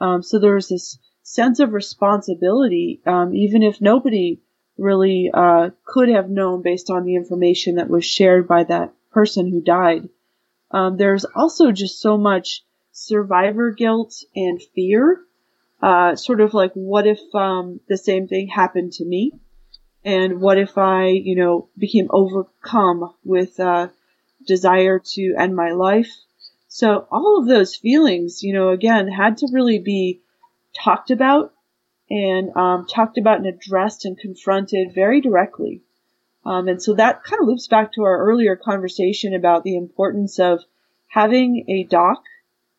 [0.00, 4.40] Um, so there's this sense of responsibility, um, even if nobody
[4.78, 9.50] really uh, could have known based on the information that was shared by that person
[9.50, 10.08] who died.
[10.70, 15.20] Um, there's also just so much survivor guilt and fear.
[15.82, 19.32] Uh, sort of like, what if um, the same thing happened to me?
[20.04, 23.88] And what if I, you know, became overcome with uh,
[24.46, 26.10] desire to end my life?
[26.68, 30.20] So all of those feelings, you know, again, had to really be
[30.72, 31.52] talked about
[32.08, 35.82] and um, talked about and addressed and confronted very directly.
[36.44, 40.38] Um, and so that kind of loops back to our earlier conversation about the importance
[40.38, 40.60] of
[41.08, 42.22] having a doc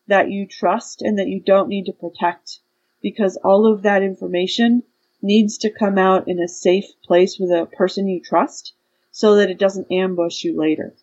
[0.08, 2.58] that you trust and that you don't need to protect
[3.00, 4.82] because all of that information
[5.22, 8.74] needs to come out in a safe place with a person you trust
[9.10, 10.94] so that it doesn't ambush you later.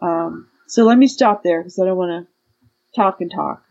[0.00, 3.62] Um, so let me stop there because I don't want to talk and talk.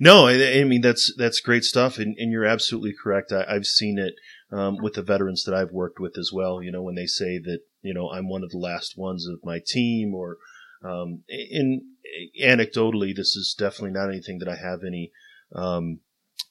[0.00, 3.32] no, I, I, mean that's that's great stuff, and, and you're absolutely correct.
[3.32, 4.14] I, have seen it
[4.56, 6.62] um, with the veterans that I've worked with as well.
[6.62, 9.40] You know, when they say that you know I'm one of the last ones of
[9.42, 10.36] my team, or
[10.84, 11.82] um, in
[12.40, 15.10] anecdotally, this is definitely not anything that I have any
[15.54, 15.98] um,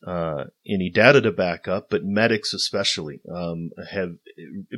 [0.06, 4.10] uh, any data to back up, but medics especially um, have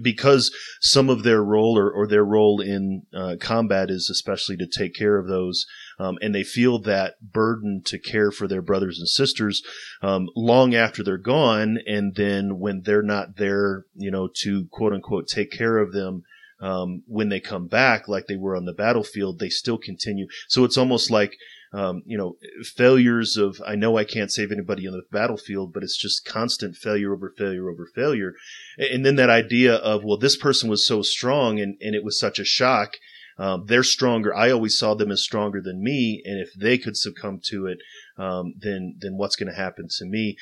[0.01, 4.67] because some of their role or, or their role in uh, combat is especially to
[4.67, 5.65] take care of those,
[5.99, 9.61] um, and they feel that burden to care for their brothers and sisters
[10.01, 14.93] um, long after they're gone, and then when they're not there, you know, to quote
[14.93, 16.23] unquote take care of them.
[16.63, 20.27] Um, when they come back, like they were on the battlefield, they still continue.
[20.47, 21.35] So it's almost like
[21.73, 25.81] um, you know, failures of, I know I can't save anybody on the battlefield, but
[25.81, 28.35] it's just constant failure over failure over failure.
[28.77, 32.19] And then that idea of, well, this person was so strong and, and it was
[32.19, 32.97] such a shock.
[33.39, 34.35] Um, they're stronger.
[34.35, 36.21] I always saw them as stronger than me.
[36.23, 37.79] And if they could succumb to it,
[38.15, 40.37] um, then, then what's going to happen to me?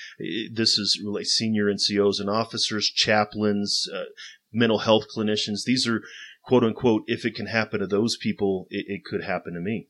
[0.51, 4.03] This is really senior NCOs and officers, chaplains, uh,
[4.51, 5.63] mental health clinicians.
[5.65, 6.01] These are
[6.43, 9.87] quote unquote, if it can happen to those people, it, it could happen to me.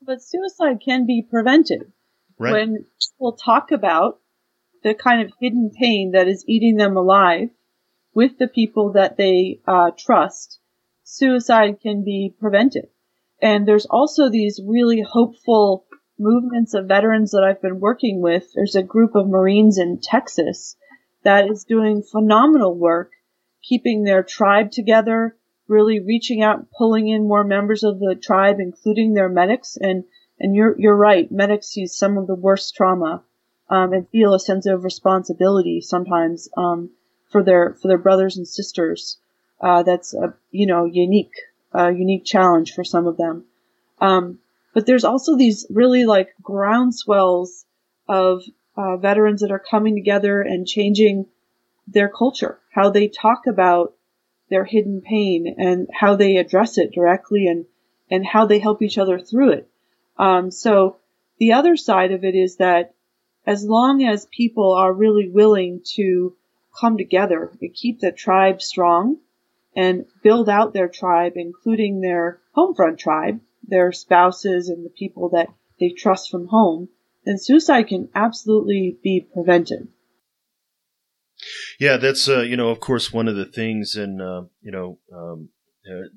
[0.00, 1.92] But suicide can be prevented.
[2.38, 2.52] Right.
[2.52, 4.20] When people talk about
[4.82, 7.50] the kind of hidden pain that is eating them alive
[8.14, 10.60] with the people that they uh, trust,
[11.02, 12.88] suicide can be prevented.
[13.42, 15.84] And there's also these really hopeful
[16.18, 18.52] movements of veterans that I've been working with.
[18.54, 20.76] There's a group of Marines in Texas
[21.24, 23.10] that is doing phenomenal work
[23.62, 28.56] keeping their tribe together, really reaching out and pulling in more members of the tribe,
[28.58, 29.76] including their medics.
[29.80, 30.04] And,
[30.40, 31.30] and you're, you're right.
[31.30, 33.22] Medics see some of the worst trauma,
[33.68, 36.90] um, and feel a sense of responsibility sometimes, um,
[37.30, 39.18] for their, for their brothers and sisters.
[39.60, 41.34] Uh, that's a, you know, unique,
[41.74, 43.44] uh, unique challenge for some of them.
[44.00, 44.38] Um,
[44.72, 47.64] but there's also these really like groundswells
[48.08, 48.42] of,
[48.76, 51.26] uh, veterans that are coming together and changing
[51.90, 53.94] their culture, how they talk about
[54.50, 57.66] their hidden pain and how they address it directly and,
[58.10, 59.70] and how they help each other through it.
[60.16, 60.96] Um, so
[61.38, 62.94] the other side of it is that
[63.46, 66.36] as long as people are really willing to
[66.78, 69.16] come together and keep the tribe strong
[69.74, 75.30] and build out their tribe, including their home front tribe, their spouses and the people
[75.30, 75.48] that
[75.78, 76.88] they trust from home,
[77.24, 79.88] then suicide can absolutely be prevented.
[81.78, 84.98] Yeah, that's uh, you know, of course, one of the things in uh, you know
[85.14, 85.50] um,
[85.88, 86.08] uh,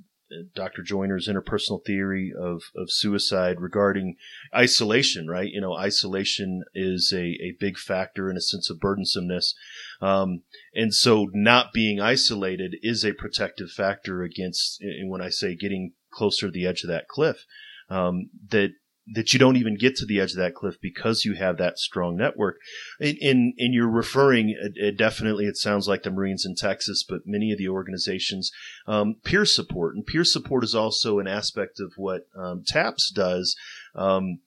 [0.55, 0.81] Dr.
[0.81, 4.15] Joiner's interpersonal theory of of suicide regarding
[4.55, 5.27] isolation.
[5.27, 9.53] Right, you know, isolation is a a big factor in a sense of burdensomeness,
[10.01, 10.41] um,
[10.73, 14.81] and so not being isolated is a protective factor against.
[14.81, 17.45] And when I say getting closer to the edge of that cliff,
[17.87, 18.71] um, that
[19.13, 21.79] that you don't even get to the edge of that cliff because you have that
[21.79, 22.57] strong network.
[22.99, 27.21] In, in you're referring it, it definitely it sounds like the Marines in Texas, but
[27.25, 28.51] many of the organizations
[28.87, 33.55] um, peer support and peer support is also an aspect of what um, TAPS does.
[33.95, 34.39] Um,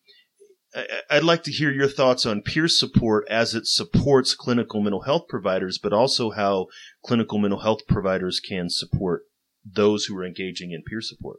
[1.09, 5.29] I'd like to hear your thoughts on peer support as it supports clinical mental health
[5.29, 6.67] providers, but also how
[7.05, 9.23] clinical mental health providers can support
[9.65, 11.39] those who are engaging in peer support.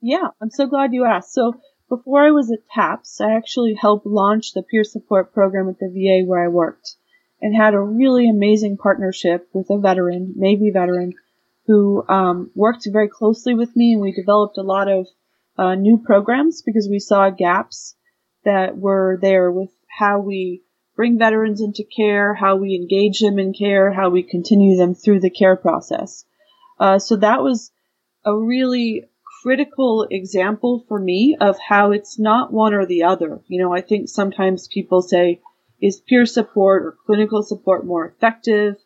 [0.00, 1.32] Yeah, I'm so glad you asked.
[1.32, 1.54] So
[1.96, 5.88] before I was at TAPS, I actually helped launch the peer support program at the
[5.88, 6.96] VA where I worked
[7.40, 11.12] and had a really amazing partnership with a veteran, Navy veteran,
[11.66, 15.06] who um, worked very closely with me and we developed a lot of
[15.56, 17.94] uh, new programs because we saw gaps
[18.44, 20.62] that were there with how we
[20.96, 25.20] bring veterans into care, how we engage them in care, how we continue them through
[25.20, 26.24] the care process.
[26.78, 27.70] Uh, so that was
[28.24, 29.04] a really
[29.44, 33.42] critical example for me of how it's not one or the other.
[33.46, 35.42] You know, I think sometimes people say,
[35.82, 38.76] is peer support or clinical support more effective?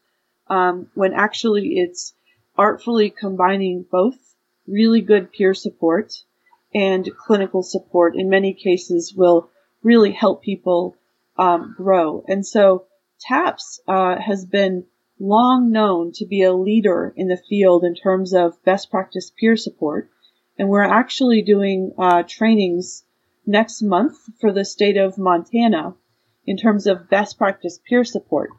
[0.49, 2.13] Um, when actually it's
[2.57, 4.17] artfully combining both
[4.67, 6.13] really good peer support
[6.75, 9.51] and clinical support in many cases will
[9.85, 10.97] really help people
[11.39, 12.25] um, grow.
[12.27, 12.87] And so
[13.21, 14.87] TAPS uh, has been
[15.21, 19.57] long known to be a leader in the field in terms of best practice peer
[19.57, 20.11] support.
[20.59, 23.05] And we're actually doing uh, trainings
[23.47, 25.95] next month for the state of Montana
[26.47, 28.51] in terms of best practice peer support.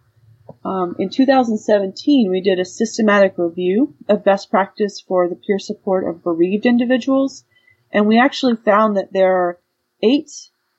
[0.63, 6.07] Um, in 2017, we did a systematic review of best practice for the peer support
[6.07, 7.43] of bereaved individuals,
[7.91, 9.59] and we actually found that there are
[10.01, 10.31] eight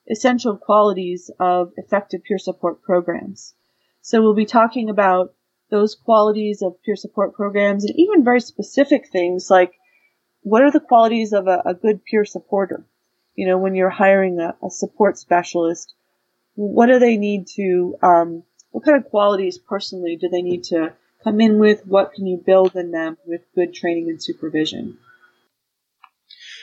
[0.08, 3.54] essential qualities of effective peer support programs.
[4.02, 5.34] So we'll be talking about
[5.70, 9.72] those qualities of peer support programs and even very specific things like
[10.42, 12.84] what are the qualities of a, a good peer supporter?
[13.34, 15.94] You know, when you're hiring a, a support specialist,
[16.54, 20.92] what do they need to, um, what kind of qualities personally do they need to
[21.22, 21.86] come in with?
[21.86, 24.98] What can you build in them with good training and supervision?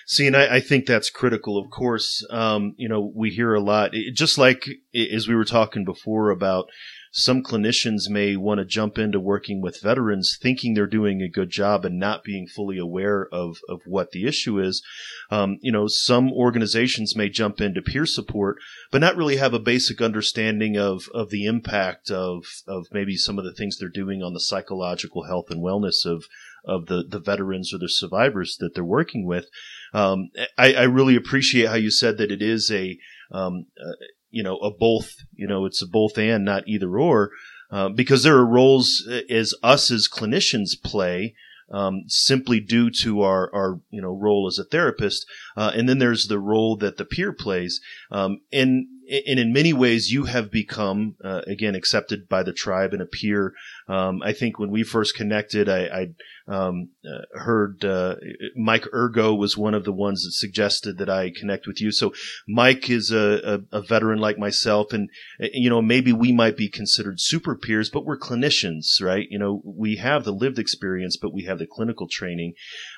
[0.05, 1.57] See, and I, I, think that's critical.
[1.57, 5.83] Of course, um, you know, we hear a lot, just like as we were talking
[5.83, 6.69] before about
[7.17, 11.49] some clinicians may want to jump into working with veterans thinking they're doing a good
[11.49, 14.83] job and not being fully aware of, of what the issue is.
[15.31, 18.57] Um, you know, some organizations may jump into peer support,
[18.91, 23.39] but not really have a basic understanding of, of the impact of, of maybe some
[23.39, 26.25] of the things they're doing on the psychological health and wellness of,
[26.65, 29.47] of the, the veterans or the survivors that they're working with.
[29.91, 32.99] Um, I, I, really appreciate how you said that it is a,
[33.31, 33.93] um, uh,
[34.29, 37.31] you know, a both, you know, it's a both and not either or,
[37.71, 41.35] uh, because there are roles as us as clinicians play,
[41.71, 45.25] um, simply due to our, our, you know, role as a therapist.
[45.55, 47.81] Uh, and then there's the role that the peer plays.
[48.11, 52.93] Um, and, and in many ways, you have become, uh, again, accepted by the tribe
[52.93, 53.53] and a peer.
[53.87, 56.07] Um, I think when we first connected, I, I
[56.47, 58.15] um, uh, heard uh,
[58.55, 61.91] Mike Ergo was one of the ones that suggested that I connect with you.
[61.91, 62.13] So
[62.47, 66.69] Mike is a, a, a, veteran like myself, and you know maybe we might be
[66.69, 69.27] considered super peers, but we're clinicians, right?
[69.29, 72.53] You know we have the lived experience, but we have the clinical training.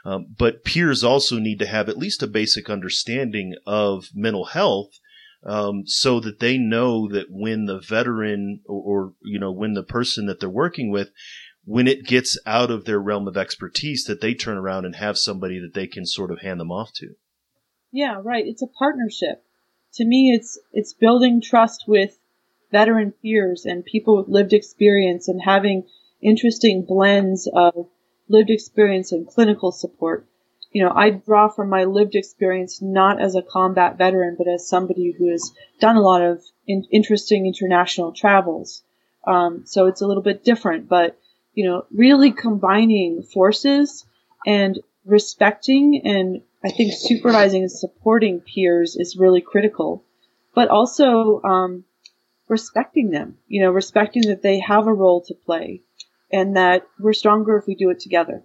[0.06, 4.92] Um, but peers also need to have at least a basic understanding of mental health.
[5.46, 9.84] Um, so that they know that when the veteran or, or, you know when the
[9.84, 11.12] person that they're working with
[11.70, 15.16] when it gets out of their realm of expertise that they turn around and have
[15.16, 17.10] somebody that they can sort of hand them off to.
[17.92, 18.44] Yeah, right.
[18.44, 19.44] It's a partnership.
[19.94, 22.18] To me, it's, it's building trust with
[22.72, 25.88] veteran peers and people with lived experience and having
[26.24, 27.88] interesting blends of
[28.28, 30.26] lived experience and clinical support.
[30.72, 34.68] You know, I draw from my lived experience not as a combat veteran, but as
[34.68, 38.84] somebody who has done a lot of in- interesting international travels.
[39.26, 41.18] Um, so it's a little bit different, but
[41.54, 44.06] you know, really combining forces
[44.46, 50.04] and respecting and I think supervising and supporting peers is really critical,
[50.54, 51.86] but also um,
[52.48, 53.38] respecting them.
[53.48, 55.82] You know, respecting that they have a role to play,
[56.32, 58.44] and that we're stronger if we do it together.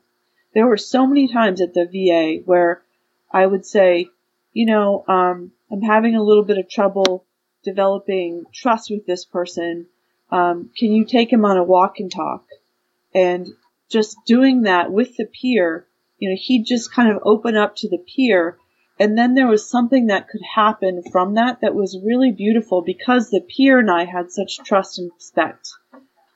[0.55, 2.83] There were so many times at the VA where
[3.31, 4.09] I would say,
[4.53, 7.25] you know, um, I'm having a little bit of trouble
[7.65, 9.87] developing trust with this person.
[10.31, 12.45] Um, can you take him on a walk and talk?
[13.13, 13.49] And
[13.91, 15.87] just doing that with the peer,
[16.19, 18.59] you know, he'd just kind of open up to the peer.
[18.99, 23.31] And then there was something that could happen from that that was really beautiful because
[23.31, 25.69] the peer and I had such trust and respect.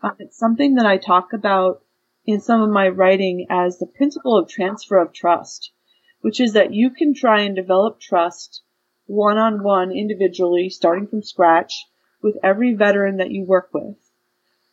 [0.02, 1.82] Um, it's something that I talk about
[2.28, 5.72] in some of my writing as the principle of transfer of trust,
[6.20, 8.60] which is that you can try and develop trust
[9.06, 11.86] one on one individually, starting from scratch
[12.22, 13.96] with every veteran that you work with.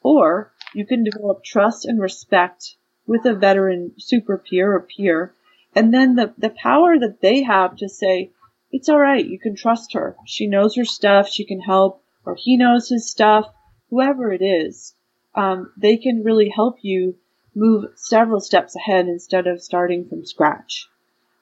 [0.02, 2.76] Or you can develop trust and respect
[3.08, 5.34] with a veteran super peer or peer.
[5.74, 8.34] And then the, the power that they have to say,
[8.70, 9.26] it's all right.
[9.26, 10.18] You can trust her.
[10.26, 11.30] She knows her stuff.
[11.30, 13.46] She can help or he knows his stuff,
[13.89, 14.94] whoever it is.
[15.34, 17.15] Um, they can really help you
[17.56, 20.88] move several steps ahead instead of starting from scratch.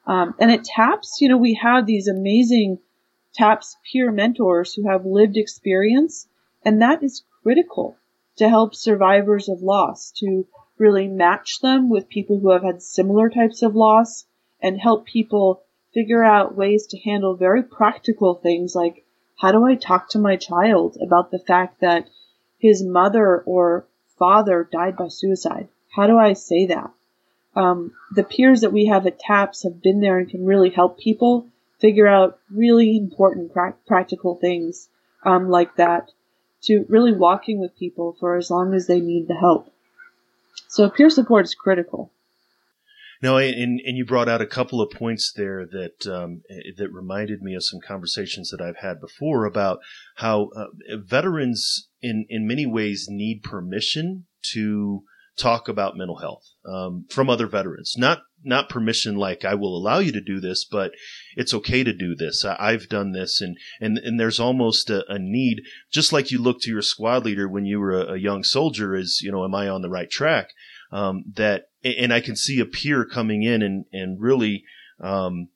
[0.06, 2.80] Um, and at TAPS, you know, we have these amazing
[3.34, 6.28] TAPS peer mentors who have lived experience,
[6.64, 7.98] and that is critical
[8.38, 10.46] to help survivors of loss, to
[10.78, 14.26] really match them with people who have had similar types of loss
[14.62, 19.06] and help people figure out ways to handle very practical things like
[19.38, 22.10] how do I talk to my child about the fact that
[22.60, 23.86] his mother or
[24.18, 25.68] father died by suicide?
[25.96, 26.92] How do I say that?
[27.56, 31.00] um, the peers that we have at TAPS have been there and can really help
[31.00, 31.48] people
[31.80, 34.90] figure out really important pra- practical things
[35.24, 36.12] um, like that
[36.64, 39.72] to really walking with people for as long as they need the help.
[40.68, 42.12] So peer support is critical.
[43.22, 46.42] No, and and you brought out a couple of points there that um,
[46.76, 49.80] that reminded me of some conversations that I've had before about
[50.16, 50.66] how uh,
[50.98, 55.04] veterans in in many ways need permission to
[55.38, 57.96] talk about mental health um, from other veterans.
[57.98, 60.92] Not not permission like I will allow you to do this, but
[61.36, 62.44] it's okay to do this.
[62.46, 65.62] I, have done this, and and and there's almost a, a, need,
[65.92, 68.96] just like you look to your squad leader when you were a, a young soldier,
[68.96, 70.50] is you know, am I on the right track?
[70.92, 74.66] Um, that and I can see a peer coming in and and really
[75.00, 75.50] um,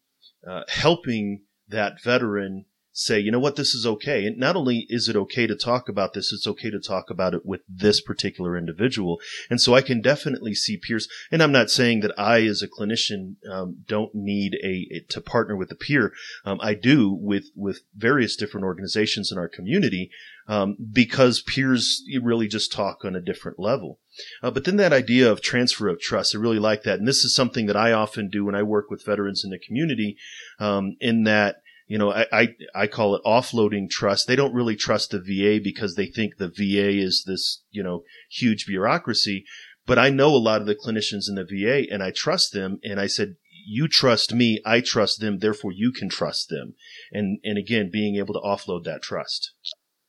[0.47, 2.65] uh, helping that veteran
[2.97, 4.25] say, you know what, this is okay.
[4.25, 7.35] And not only is it okay to talk about this, it's okay to talk about
[7.35, 9.19] it with this particular individual.
[9.51, 11.07] And so I can definitely see peers.
[11.31, 15.21] And I'm not saying that I, as a clinician, um, don't need a, a, to
[15.21, 16.11] partner with a peer.
[16.43, 20.09] Um, I do with with various different organizations in our community
[20.47, 23.99] um, because peers really just talk on a different level.
[24.41, 26.97] Uh, but then that idea of transfer of trust, I really like that.
[26.97, 29.59] And this is something that I often do when I work with veterans in the
[29.59, 30.17] community,
[30.59, 34.27] um, in that you know, I, I, I call it offloading trust.
[34.27, 38.03] They don't really trust the VA because they think the VA is this, you know,
[38.29, 39.45] huge bureaucracy.
[39.85, 42.79] But I know a lot of the clinicians in the VA and I trust them.
[42.83, 43.35] And I said,
[43.65, 46.75] you trust me, I trust them, therefore you can trust them.
[47.11, 49.53] And, and again, being able to offload that trust.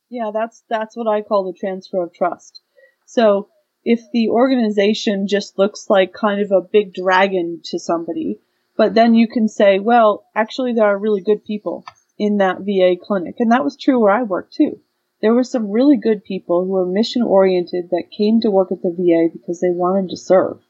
[0.09, 2.61] Yeah, that's, that's what I call the transfer of trust.
[3.05, 3.49] So
[3.83, 8.39] if the organization just looks like kind of a big dragon to somebody,
[8.79, 11.83] but then you can say, well, actually there are really good people
[12.17, 13.35] in that VA clinic.
[13.39, 14.79] And that was true where I worked too.
[15.21, 18.81] There were some really good people who were mission oriented that came to work at
[18.81, 20.61] the VA because they wanted to serve.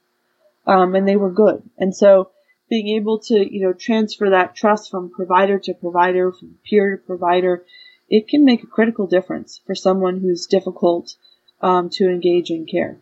[0.65, 1.61] Um, and they were good.
[1.77, 2.31] And so
[2.67, 7.03] being able to, you know, transfer that trust from provider to provider, from peer to
[7.05, 7.63] provider,
[8.09, 11.13] it can make a critical difference for someone who's difficult
[11.61, 12.97] um, to engage in care.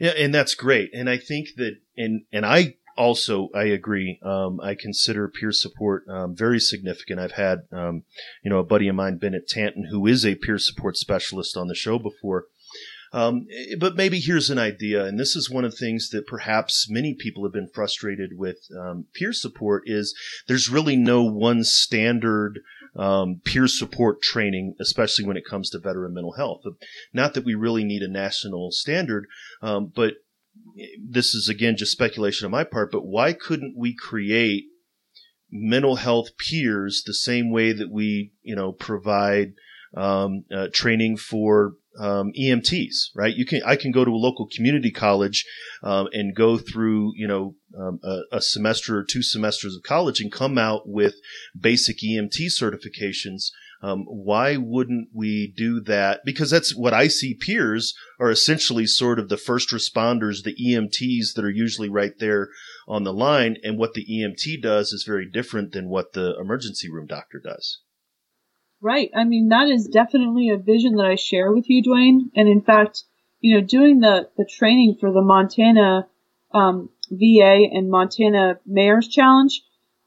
[0.00, 0.94] Yeah, and that's great.
[0.94, 4.18] And I think that, and and I also, I agree.
[4.22, 7.20] Um, I consider peer support um, very significant.
[7.20, 8.04] I've had, um,
[8.42, 11.68] you know, a buddy of mine, Bennett Tanton, who is a peer support specialist on
[11.68, 12.46] the show before.
[13.12, 13.46] Um,
[13.78, 17.14] but maybe here's an idea, and this is one of the things that perhaps many
[17.14, 20.18] people have been frustrated with um, peer support is
[20.48, 22.58] there's really no one standard
[22.96, 26.62] um, peer support training, especially when it comes to veteran mental health.
[27.12, 29.26] Not that we really need a national standard,
[29.62, 30.14] um, but
[31.02, 34.64] this is again just speculation on my part, but why couldn't we create
[35.50, 39.52] mental health peers the same way that we, you know, provide
[39.96, 43.34] um, uh, training for um, EMTs, right?
[43.34, 45.44] You can I can go to a local community college
[45.82, 50.20] um, and go through you know um, a, a, semester or two semesters of college
[50.20, 51.14] and come out with
[51.58, 53.50] basic EMT certifications
[53.84, 56.22] um, why wouldn't we do that?
[56.24, 61.34] Because that's what I see peers are essentially sort of the first responders, the EMTs
[61.34, 62.48] that are usually right there
[62.88, 63.58] on the line.
[63.62, 67.80] And what the EMT does is very different than what the emergency room doctor does.
[68.80, 69.10] Right.
[69.14, 72.30] I mean, that is definitely a vision that I share with you, Duane.
[72.34, 73.02] And in fact,
[73.40, 76.08] you know, doing the, the training for the Montana
[76.54, 79.60] um, VA and Montana Mayor's Challenge,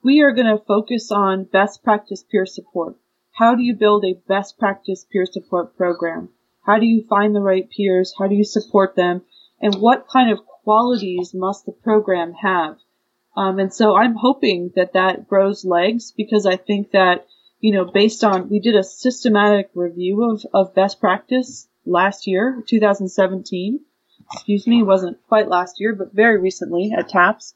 [0.03, 2.95] we are going to focus on best practice peer support.
[3.37, 6.29] How do you build a best practice peer support program?
[6.65, 8.11] How do you find the right peers?
[8.17, 9.21] How do you support them?
[9.61, 12.77] And what kind of qualities must the program have?
[13.35, 17.27] Um, and so I'm hoping that that grows legs because I think that,
[17.59, 22.63] you know, based on, we did a systematic review of, of best practice last year,
[22.67, 23.79] 2017.
[24.33, 27.53] Excuse me, wasn't quite last year, but very recently at TAPS.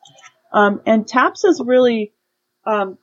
[0.53, 2.13] Um, and TAPS has really
[2.67, 2.99] um,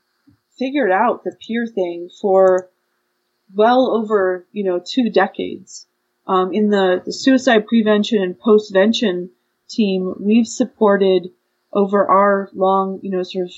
[0.59, 2.69] figured out the peer thing for
[3.55, 5.87] well over, you know, two decades.
[6.27, 9.31] Um, in the, the suicide prevention and postvention
[9.69, 11.31] team, we've supported
[11.73, 13.53] over our long, you know, sort of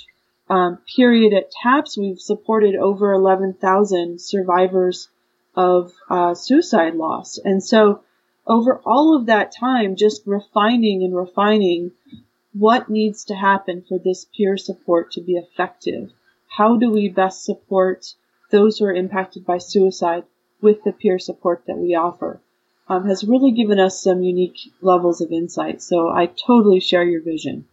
[0.48, 5.09] um, period at TAPS, we've supported over 11,000 survivors
[5.55, 7.38] of uh, suicide loss.
[7.38, 8.03] And so
[8.46, 11.92] over all of that time, just refining and refining
[12.53, 16.11] what needs to happen for this peer support to be effective
[16.51, 18.14] how do we best support
[18.51, 20.24] those who are impacted by suicide
[20.61, 22.40] with the peer support that we offer
[22.88, 25.80] um, has really given us some unique levels of insight.
[25.80, 27.66] So I totally share your vision.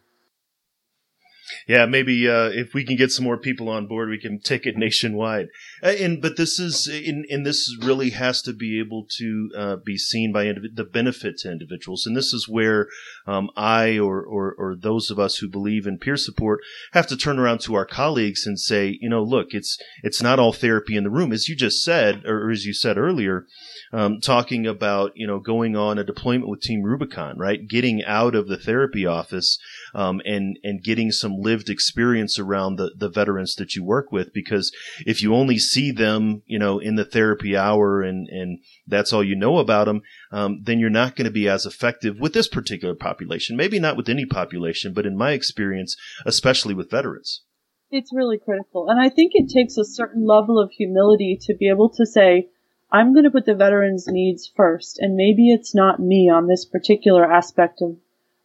[1.67, 4.65] Yeah, maybe uh, if we can get some more people on board, we can take
[4.65, 5.47] it nationwide.
[5.83, 9.75] Uh, and but this is and, and this really has to be able to uh,
[9.85, 12.05] be seen by indiv- the benefit to individuals.
[12.05, 12.87] And this is where
[13.25, 16.61] um, I or, or or those of us who believe in peer support
[16.93, 20.39] have to turn around to our colleagues and say, you know, look, it's it's not
[20.39, 23.45] all therapy in the room, as you just said, or as you said earlier
[23.91, 27.67] um, talking about you know going on a deployment with Team Rubicon, right?
[27.67, 29.57] Getting out of the therapy office
[29.93, 34.33] um, and and getting some lived experience around the the veterans that you work with.
[34.33, 34.71] Because
[35.05, 39.23] if you only see them, you know, in the therapy hour and and that's all
[39.23, 40.01] you know about them,
[40.31, 43.57] um, then you're not going to be as effective with this particular population.
[43.57, 45.95] Maybe not with any population, but in my experience,
[46.25, 47.41] especially with veterans.
[47.89, 48.89] It's really critical.
[48.89, 52.49] And I think it takes a certain level of humility to be able to say,
[52.91, 56.65] I'm going to put the veterans' needs first, and maybe it's not me on this
[56.65, 57.97] particular aspect of,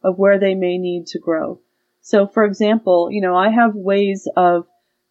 [0.03, 1.59] of where they may need to grow.
[2.03, 4.67] So, for example, you know, I have ways of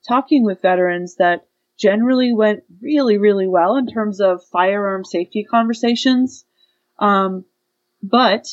[0.07, 1.47] talking with veterans that
[1.79, 6.45] generally went really, really well in terms of firearm safety conversations.
[6.99, 7.47] Um,
[8.03, 8.47] but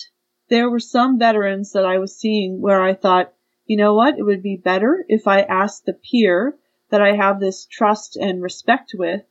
[0.48, 3.34] there were some veterans that I was seeing where I thought,
[3.66, 6.56] you know what, it would be better if I asked the peer
[6.92, 9.22] that I have this trust and respect with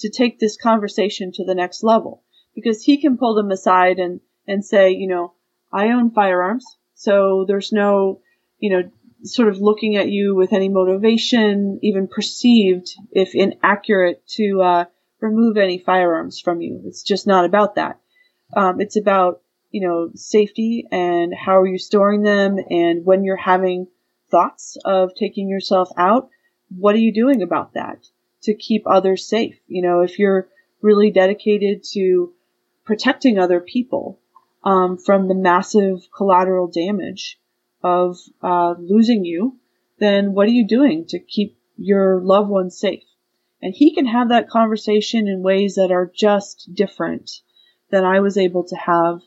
[0.00, 2.22] to take this conversation to the next level
[2.54, 5.32] because he can pull them aside and, and say, you know,
[5.72, 6.66] I own firearms.
[6.94, 8.20] So there's no,
[8.60, 8.90] you know,
[9.24, 14.84] sort of looking at you with any motivation, even perceived, if inaccurate, to uh,
[15.20, 16.82] remove any firearms from you.
[16.86, 17.98] It's just not about that.
[18.56, 23.36] Um, it's about, you know, safety and how are you storing them and when you're
[23.36, 23.88] having
[24.30, 26.28] thoughts of taking yourself out,
[26.68, 28.06] what are you doing about that?
[28.42, 29.58] to keep others safe.
[29.66, 30.48] You know, if you're
[30.82, 32.32] really dedicated to
[32.84, 34.18] protecting other people
[34.64, 37.38] um, from the massive collateral damage
[37.82, 39.58] of uh, losing you,
[39.98, 43.04] then what are you doing to keep your loved ones safe?
[43.62, 47.30] And he can have that conversation in ways that are just different
[47.90, 49.20] than I was able to have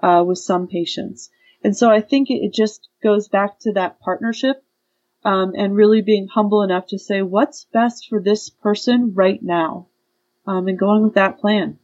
[0.00, 1.30] uh, with some patients.
[1.62, 4.62] And so I think it, just goes back to that partnership
[5.24, 9.88] um, and really being humble enough to say what's best for this person right now
[10.46, 11.78] um, and going with that plan.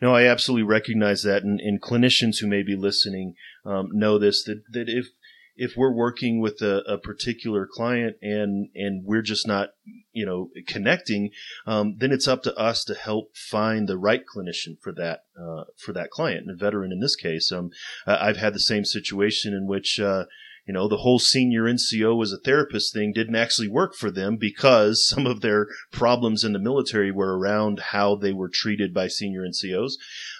[0.00, 4.44] No, I absolutely recognize that, and, and clinicians who may be listening um, know this
[4.44, 5.08] that that if
[5.54, 9.70] if we're working with a, a, particular client and and we're just not
[10.12, 11.30] you know connecting,
[11.66, 15.64] um, then it's up to us to help find the right clinician for that uh,
[15.76, 17.52] for that client, and a veteran in this case.
[17.52, 17.70] Um,
[18.06, 20.00] I've had the same situation in which.
[20.00, 20.24] Uh,
[20.64, 24.36] you know, the whole senior NCO as a therapist thing didn't actually work for them
[24.36, 29.08] because some of their problems in the military were around how they were treated by
[29.08, 29.92] senior NCOs.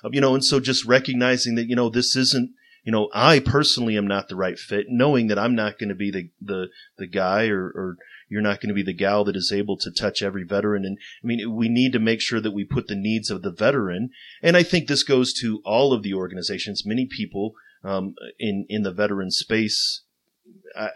[0.05, 2.53] Um, you know, and so just recognizing that, you know, this isn't,
[2.85, 5.95] you know, I personally am not the right fit, knowing that I'm not going to
[5.95, 6.69] be the, the,
[6.99, 7.97] the guy or, or
[8.29, 10.85] you're not going to be the gal that is able to touch every veteran.
[10.85, 13.53] And I mean, we need to make sure that we put the needs of the
[13.53, 14.11] veteran.
[14.43, 16.87] And I think this goes to all of the organizations.
[16.87, 17.55] Many people,
[17.85, 20.03] um, in, in the veteran space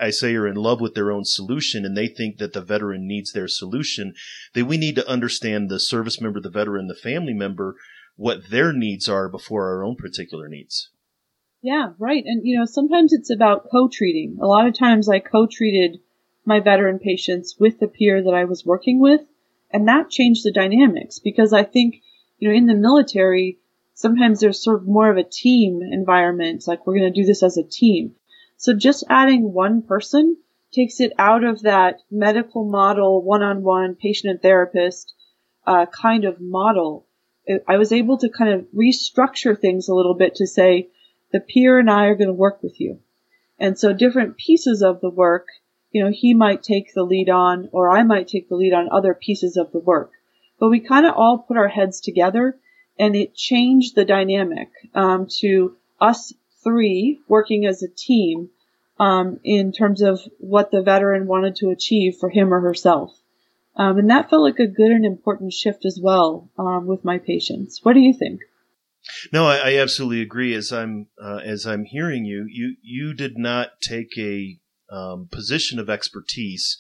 [0.01, 3.07] I say are in love with their own solution and they think that the veteran
[3.07, 4.15] needs their solution,
[4.55, 7.77] then we need to understand the service member, the veteran, the family member,
[8.17, 10.91] what their needs are before our own particular needs.
[11.63, 12.23] Yeah, right.
[12.25, 14.39] And you know, sometimes it's about co-treating.
[14.41, 16.01] A lot of times I co-treated
[16.45, 19.23] my veteran patients with the peer that I was working with,
[19.73, 21.97] and that changed the dynamics because I think,
[22.39, 23.59] you know, in the military,
[23.95, 27.43] sometimes there's sort of more of a team environment, like we're going to do this
[27.43, 28.15] as a team.
[28.57, 30.37] So just adding one person
[30.73, 35.15] takes it out of that medical model, one-on-one patient and therapist
[35.67, 37.07] uh, kind of model.
[37.69, 40.89] I was able to kind of restructure things a little bit to say
[41.33, 43.01] the peer and I are going to work with you.
[43.59, 45.47] And so different pieces of the work,
[45.91, 48.89] you know, he might take the lead on or I might take the lead on
[48.91, 50.13] other pieces of the work.
[50.59, 52.59] But we kind of all put our heads together
[52.99, 56.33] and it changed the dynamic um, to us
[56.67, 58.51] three working as a team
[58.99, 63.13] um, in terms of what the veteran wanted to achieve for him or herself.
[63.77, 67.19] Um, and that felt like a good and important shift as well um, with my
[67.19, 67.81] patients.
[67.83, 68.41] What do you think?
[69.33, 70.55] No, I, I absolutely agree.
[70.55, 74.59] As I'm uh, as I'm hearing you, you you did not take a
[74.91, 76.79] um, position of expertise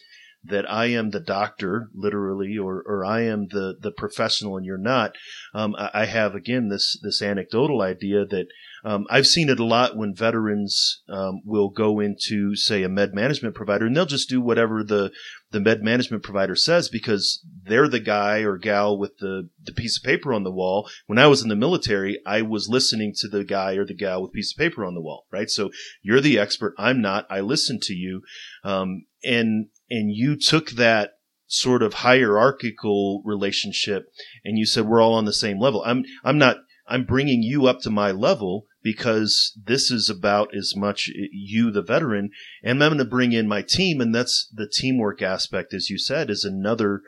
[0.48, 4.78] that I am the doctor, literally, or, or I am the, the professional and you're
[4.78, 5.12] not.
[5.54, 8.46] Um, I, have again this this anecdotal idea that
[8.84, 13.14] um, I've seen it a lot when veterans um, will go into, say, a med
[13.14, 15.10] management provider, and they'll just do whatever the
[15.50, 19.98] the med management provider says because they're the guy or gal with the the piece
[19.98, 20.88] of paper on the wall.
[21.06, 24.22] When I was in the military, I was listening to the guy or the gal
[24.22, 25.50] with piece of paper on the wall, right?
[25.50, 25.70] So
[26.02, 27.26] you're the expert, I'm not.
[27.28, 28.22] I listen to you,
[28.62, 31.12] um, and and you took that
[31.46, 34.06] sort of hierarchical relationship
[34.44, 35.82] and you said we're all on the same level.
[35.84, 36.58] I'm I'm not
[36.88, 41.82] I'm bringing you up to my level because this is about as much you, the
[41.82, 42.30] veteran,
[42.62, 44.00] and I'm going to bring in my team.
[44.00, 47.00] And that's the teamwork aspect, as you said, is another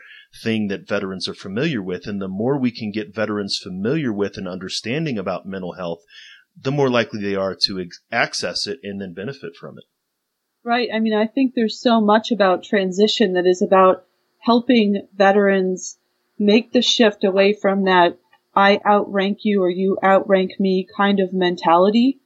[0.42, 2.06] thing that veterans are familiar with.
[2.06, 6.00] And the more we can get veterans familiar with and understanding about mental health,
[6.60, 9.84] the more likely they are to ex- access it and then benefit from it.
[10.64, 10.88] Right.
[10.92, 14.04] I mean, I think there's so much about transition that is about
[14.38, 15.98] helping veterans
[16.38, 18.18] make the shift away from that
[18.54, 22.18] I outrank you or you outrank me kind of mentality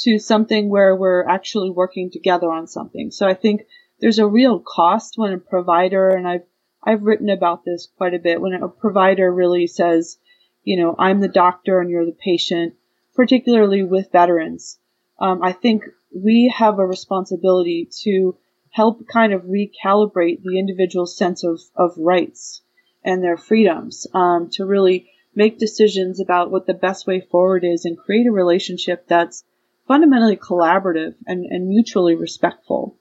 [0.00, 3.10] to something where we're actually working together on something.
[3.10, 3.62] So I think
[4.00, 6.44] there's a real cost when a provider, and I've,
[6.82, 10.18] I've written about this quite a bit, when a provider really says,
[10.62, 12.74] you know, I'm the doctor and you're the patient,
[13.14, 14.78] particularly with veterans.
[15.18, 15.84] Um, I think
[16.14, 18.36] we have a responsibility to
[18.70, 22.62] help kind of recalibrate the individual's sense of, of rights
[23.04, 27.84] and their freedoms, um, to really make decisions about what the best way forward is
[27.84, 29.44] and create a relationship that's
[29.86, 32.98] fundamentally collaborative and, and mutually respectful.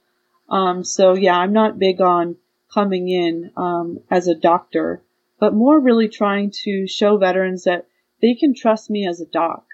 [0.50, 2.38] Um, so yeah, I'm not big on
[2.74, 5.04] coming in um, as a doctor,
[5.40, 7.88] but more really trying to show veterans that
[8.22, 9.66] they can trust me as a doc.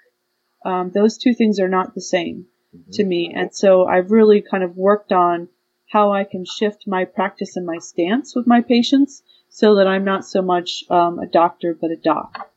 [0.64, 2.90] Um, those two things are not the same mm-hmm.
[2.92, 5.48] to me, and so I've really kind of worked on
[5.88, 10.04] how I can shift my practice and my stance with my patients so that I'm
[10.04, 12.50] not so much um, a doctor but a doc.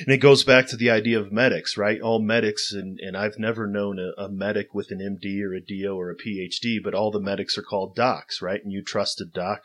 [0.00, 2.00] And it goes back to the idea of medics, right?
[2.00, 5.60] All medics, and, and I've never known a, a, medic with an MD or a
[5.60, 8.62] DO or a PhD, but all the medics are called docs, right?
[8.62, 9.62] And you trust a doc.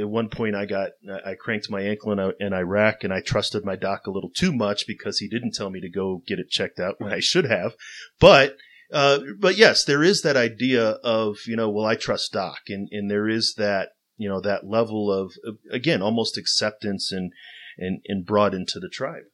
[0.00, 0.90] At one point, I got
[1.24, 4.52] I cranked my ankle in, in Iraq, and I trusted my doc a little too
[4.52, 7.46] much because he didn't tell me to go get it checked out when I should
[7.46, 7.74] have.
[8.20, 8.56] But
[8.92, 12.88] uh, but yes, there is that idea of you know, well, I trust doc, and
[12.92, 15.32] and there is that you know that level of
[15.70, 17.32] again almost acceptance and
[17.78, 19.24] and, and brought into the tribe.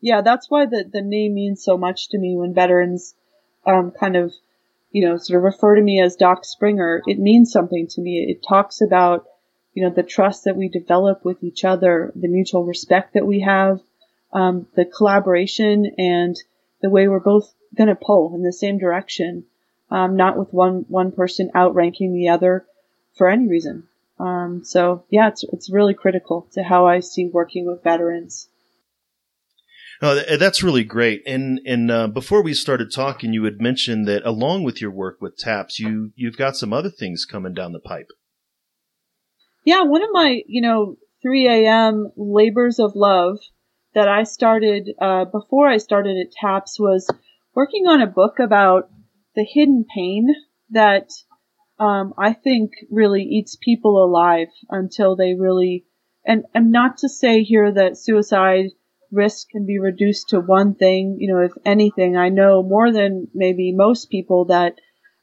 [0.00, 3.14] Yeah, that's why the, the name means so much to me when veterans
[3.64, 4.32] um, kind of,
[4.90, 7.02] you know, sort of refer to me as Doc Springer.
[7.06, 8.26] It means something to me.
[8.28, 9.26] It talks about,
[9.74, 13.40] you know, the trust that we develop with each other, the mutual respect that we
[13.40, 13.80] have,
[14.32, 16.36] um, the collaboration and
[16.80, 19.44] the way we're both going to pull in the same direction,
[19.90, 22.66] um, not with one, one person outranking the other
[23.16, 23.84] for any reason.
[24.18, 28.48] Um, so yeah, it's it's really critical to how I see working with veterans.
[30.04, 31.22] Oh, that's really great.
[31.26, 35.18] And and uh, before we started talking, you had mentioned that along with your work
[35.20, 38.08] with TAPS, you you've got some other things coming down the pipe.
[39.64, 42.10] Yeah, one of my you know 3 a.m.
[42.16, 43.38] labors of love
[43.94, 47.08] that I started uh, before I started at TAPS was
[47.54, 48.90] working on a book about
[49.36, 50.28] the hidden pain
[50.70, 51.10] that
[51.82, 55.84] um, I think really eats people alive until they really,
[56.24, 58.66] and, and not to say here that suicide
[59.10, 61.16] risk can be reduced to one thing.
[61.18, 64.76] You know, if anything, I know more than maybe most people that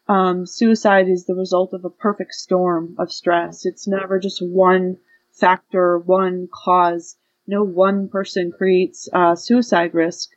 [0.09, 3.65] um, suicide is the result of a perfect storm of stress.
[3.65, 4.97] It's never just one
[5.31, 7.15] factor, one cause.
[7.47, 10.27] No one person creates uh, suicide risk.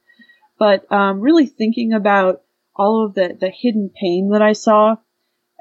[0.56, 2.42] But um, really thinking about
[2.76, 4.98] all of the, the hidden pain that I saw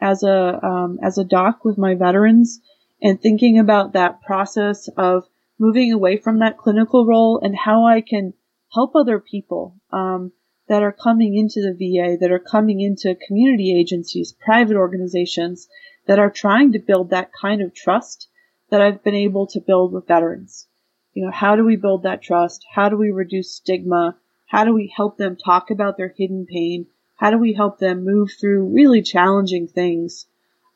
[0.02, 2.60] as a um, as a doc with my veterans
[3.02, 5.28] and thinking about that process of
[5.60, 8.34] moving away from that clinical role and how I can
[8.74, 10.32] help other people um,
[10.68, 15.68] that are coming into the VA, that are coming into community agencies, private organizations
[16.08, 18.28] that are trying to build that kind of trust
[18.70, 20.68] that I've been able to build with veterans.
[21.14, 22.66] You know, how do we build that trust?
[22.74, 24.18] How do we reduce stigma?
[24.48, 26.88] How do we help them talk about their hidden pain?
[27.22, 30.26] How do we help them move through really challenging things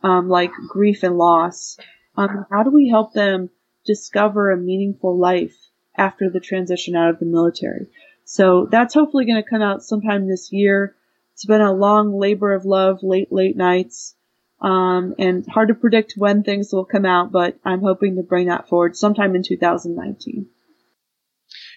[0.04, 1.78] um, like grief and loss?
[2.16, 3.50] Um, how do we help them
[3.84, 5.56] discover a meaningful life
[5.98, 7.88] after the transition out of the military?
[8.26, 10.96] So that's hopefully going to come out sometime this year.
[11.34, 14.16] It's been a long labor of love, late, late nights,
[14.62, 18.48] um, and hard to predict when things will come out, but I'm hoping to bring
[18.48, 20.46] that forward sometime in 2019.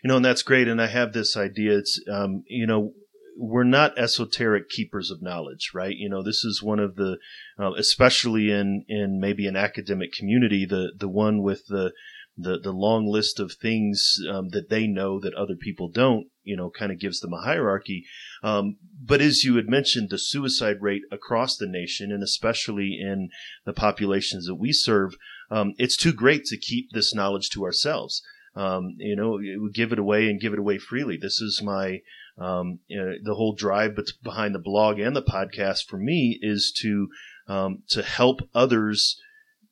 [0.04, 0.68] You know, and that's great.
[0.68, 1.78] And I have this idea.
[1.78, 2.92] It's, um, you know,
[3.39, 5.97] we're not esoteric keepers of knowledge, right?
[5.97, 7.18] You know, this is one of the,
[7.59, 11.93] uh, especially in in maybe an academic community, the the one with the
[12.36, 16.57] the the long list of things um, that they know that other people don't, you
[16.57, 18.05] know, kind of gives them a hierarchy.
[18.43, 23.30] Um, but as you had mentioned, the suicide rate across the nation, and especially in
[23.64, 25.14] the populations that we serve,
[25.51, 28.22] um, it's too great to keep this knowledge to ourselves.
[28.55, 31.16] Um, you know, we give it away and give it away freely.
[31.16, 32.01] This is my
[32.39, 36.72] um, you know, the whole drive behind the blog and the podcast for me is
[36.80, 37.09] to
[37.49, 39.20] um, to help others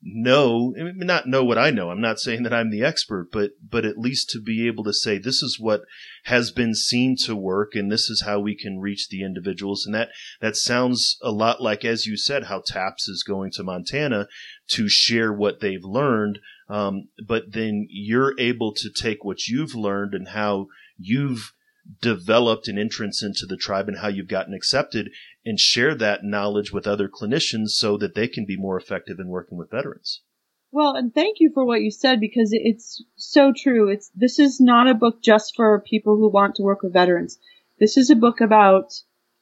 [0.03, 1.91] know not know what I know.
[1.91, 4.93] I'm not saying that I'm the expert, but but at least to be able to
[4.93, 5.83] say this is what
[6.25, 9.85] has been seen to work and this is how we can reach the individuals.
[9.85, 10.11] And that
[10.41, 14.29] that sounds a lot like as you said how TAPS is going to Montana
[14.69, 16.39] to share what they've learned.
[16.69, 20.67] Um, but then you're able to take what you've learned and how
[20.99, 21.53] you've
[22.01, 25.11] developed an entrance into the tribe and how you've gotten accepted
[25.45, 29.29] and share that knowledge with other clinicians so that they can be more effective in
[29.29, 30.23] working with veterans.
[30.73, 33.89] Well, and thank you for what you said because it's so true.
[33.89, 37.39] It's this is not a book just for people who want to work with veterans.
[37.79, 38.93] This is a book about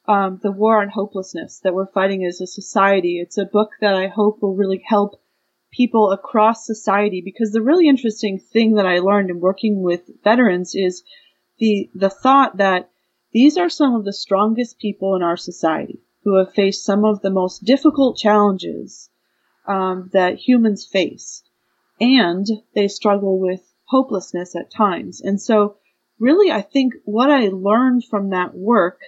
[0.07, 3.19] um, the war on hopelessness that we're fighting as a society.
[3.19, 5.19] It's a book that I hope will really help
[5.73, 10.73] people across society because the really interesting thing that I learned in working with veterans
[10.75, 11.03] is
[11.57, 12.89] the the thought that
[13.31, 17.21] these are some of the strongest people in our society who have faced some of
[17.21, 19.09] the most difficult challenges
[19.67, 21.43] um, that humans face.
[21.99, 25.21] And they struggle with hopelessness at times.
[25.21, 25.77] And so,
[26.19, 28.99] really, I think what I learned from that work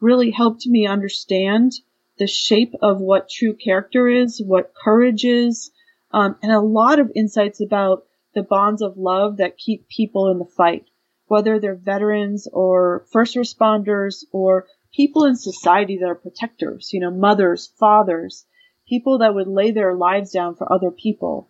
[0.00, 1.72] really helped me understand
[2.18, 5.70] the shape of what true character is, what courage is,
[6.12, 10.38] um, and a lot of insights about the bonds of love that keep people in
[10.38, 10.86] the fight
[11.26, 17.10] whether they're veterans or first responders or people in society that are protectors, you know,
[17.10, 18.46] mothers, fathers,
[18.88, 21.48] people that would lay their lives down for other people.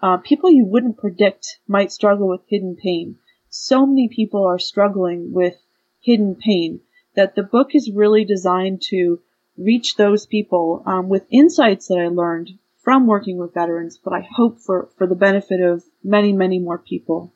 [0.00, 3.16] Uh, people you wouldn't predict might struggle with hidden pain.
[3.48, 5.54] So many people are struggling with
[6.00, 6.80] hidden pain
[7.14, 9.20] that the book is really designed to
[9.56, 12.50] reach those people um, with insights that I learned
[12.84, 16.78] from working with veterans, but I hope for, for the benefit of many, many more
[16.78, 17.32] people.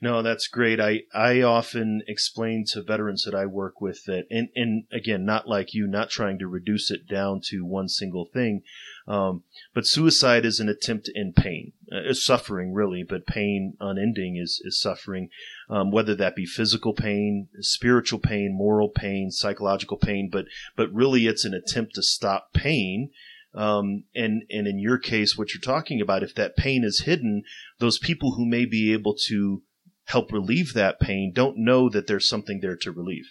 [0.00, 0.80] No, that's great.
[0.80, 5.48] I, I often explain to veterans that I work with that, and, and again, not
[5.48, 8.62] like you, not trying to reduce it down to one single thing,
[9.08, 9.42] um,
[9.74, 11.72] but suicide is an attempt end pain.
[11.90, 15.28] Uh, suffering, really, but pain unending is, is suffering,
[15.68, 20.44] um, whether that be physical pain, spiritual pain, moral pain, psychological pain, but,
[20.76, 23.10] but really it's an attempt to stop pain.
[23.52, 27.42] Um, and and in your case, what you're talking about, if that pain is hidden,
[27.80, 29.62] those people who may be able to
[30.04, 33.26] help relieve that pain don't know that there's something there to relieve.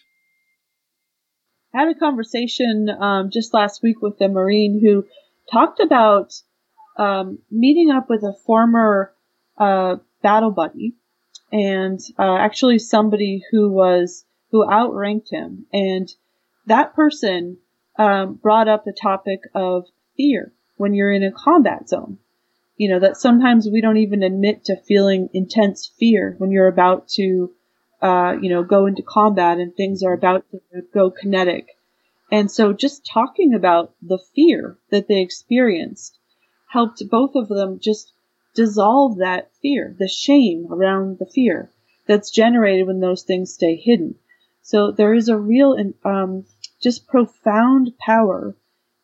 [1.73, 5.05] I had a conversation um, just last week with a Marine who
[5.51, 6.33] talked about
[6.97, 9.13] um, meeting up with a former
[9.57, 10.95] uh, battle buddy
[11.51, 16.09] and uh, actually somebody who was who outranked him, and
[16.65, 17.57] that person
[17.97, 19.85] um, brought up the topic of
[20.17, 22.17] fear when you're in a combat zone
[22.79, 27.09] you know, that sometimes we don't even admit to feeling intense fear when you're about
[27.09, 27.51] to,
[28.01, 30.61] uh, you know, go into combat and things are about to
[30.93, 31.67] go kinetic.
[32.31, 36.17] And so just talking about the fear that they experienced
[36.69, 38.13] helped both of them just
[38.55, 41.69] dissolve that fear, the shame around the fear
[42.07, 44.15] that's generated when those things stay hidden.
[44.61, 45.75] So there is a real,
[46.05, 46.45] um,
[46.81, 48.55] just profound power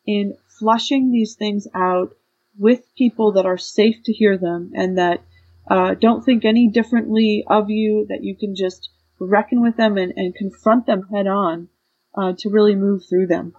[0.06, 2.16] in flushing these things out
[2.58, 5.22] with people that are safe to hear them and that
[5.68, 8.88] uh, don't think any differently of you, that you can just
[9.18, 11.68] reckon with them and, and confront them head on
[12.14, 13.54] uh, to really move through them.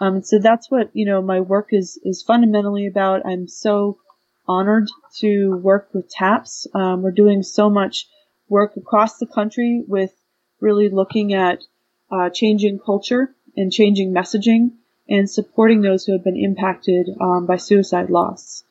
[0.00, 3.26] Um, so that's what you know my work is is fundamentally about.
[3.26, 3.98] I'm so
[4.46, 4.88] honored
[5.18, 6.68] to work with TAPS.
[6.72, 8.06] Um, we're doing so much
[8.48, 10.12] work across the country with
[10.60, 11.64] really looking at
[12.10, 14.70] uh, changing culture and changing messaging
[15.08, 18.64] and supporting those who have been impacted um, by suicide loss.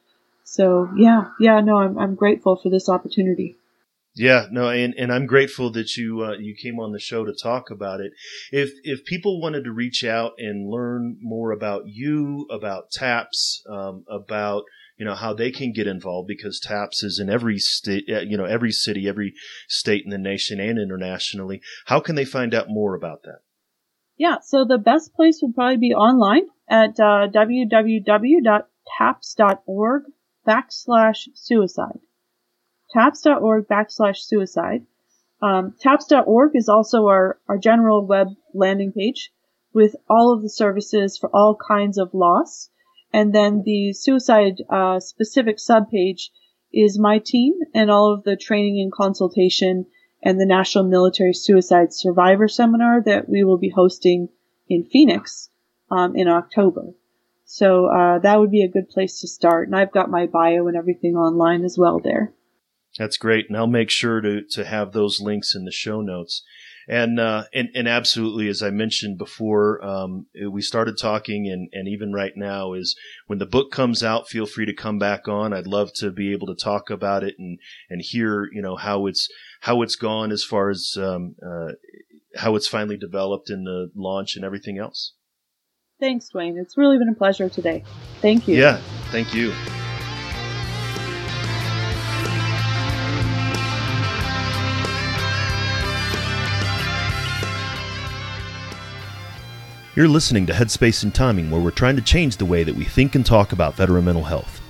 [0.44, 3.58] So yeah, yeah, no, I'm I'm grateful for this opportunity.
[4.18, 7.34] Yeah, no, and, and I'm grateful that you uh, you came on the show to
[7.34, 8.14] talk about it.
[8.52, 14.06] If if people wanted to reach out and learn more about you, about TAPS, um,
[14.10, 14.64] about
[14.98, 18.38] you know how they can get involved because TAPS is in every state, uh, you
[18.38, 19.34] know, every city, every
[19.68, 21.62] state in the nation and internationally.
[21.86, 23.42] How can they find out more about that?
[24.18, 28.44] Yeah, so the best place would probably be online at uh, www.taps.org
[30.48, 32.00] backslash suicide.
[32.92, 34.86] Taps.org backslash suicide.
[35.40, 39.32] Um, TAPS.org is also our, our general web landing page
[39.72, 42.72] with all of the services for all kinds of loss.
[43.14, 46.30] And then the suicide uh, specific subpage
[46.74, 49.86] is my team and all of the training and consultation
[50.22, 54.30] and the National Military Suicide Survivor Seminar that we will be hosting
[54.68, 55.50] in Phoenix
[55.90, 56.94] um, in October.
[57.46, 59.68] So uh, that would be a good place to start.
[59.68, 62.34] And I've got my bio and everything online as well there.
[62.98, 66.44] That's great, and I'll make sure to to have those links in the show notes.
[66.88, 71.88] And uh, and and absolutely, as I mentioned before, um, we started talking, and and
[71.88, 74.30] even right now is when the book comes out.
[74.30, 75.52] Feel free to come back on.
[75.52, 77.60] I'd love to be able to talk about it and
[77.90, 79.28] and hear you know how it's
[79.62, 81.74] how it's gone as far as um, uh,
[82.38, 85.14] how it's finally developed in the launch and everything else.
[86.00, 86.58] Thanks, Duane.
[86.58, 87.84] It's really been a pleasure today.
[88.22, 88.56] Thank you.
[88.56, 88.80] Yeah,
[89.12, 89.54] thank you.
[99.98, 102.84] You're listening to Headspace and Timing, where we're trying to change the way that we
[102.84, 104.62] think and talk about veteran mental health.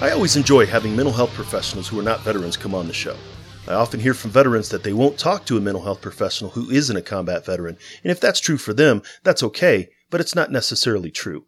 [0.00, 3.18] I always enjoy having mental health professionals who are not veterans come on the show.
[3.68, 6.70] I often hear from veterans that they won't talk to a mental health professional who
[6.70, 10.50] isn't a combat veteran, and if that's true for them, that's okay, but it's not
[10.50, 11.44] necessarily true.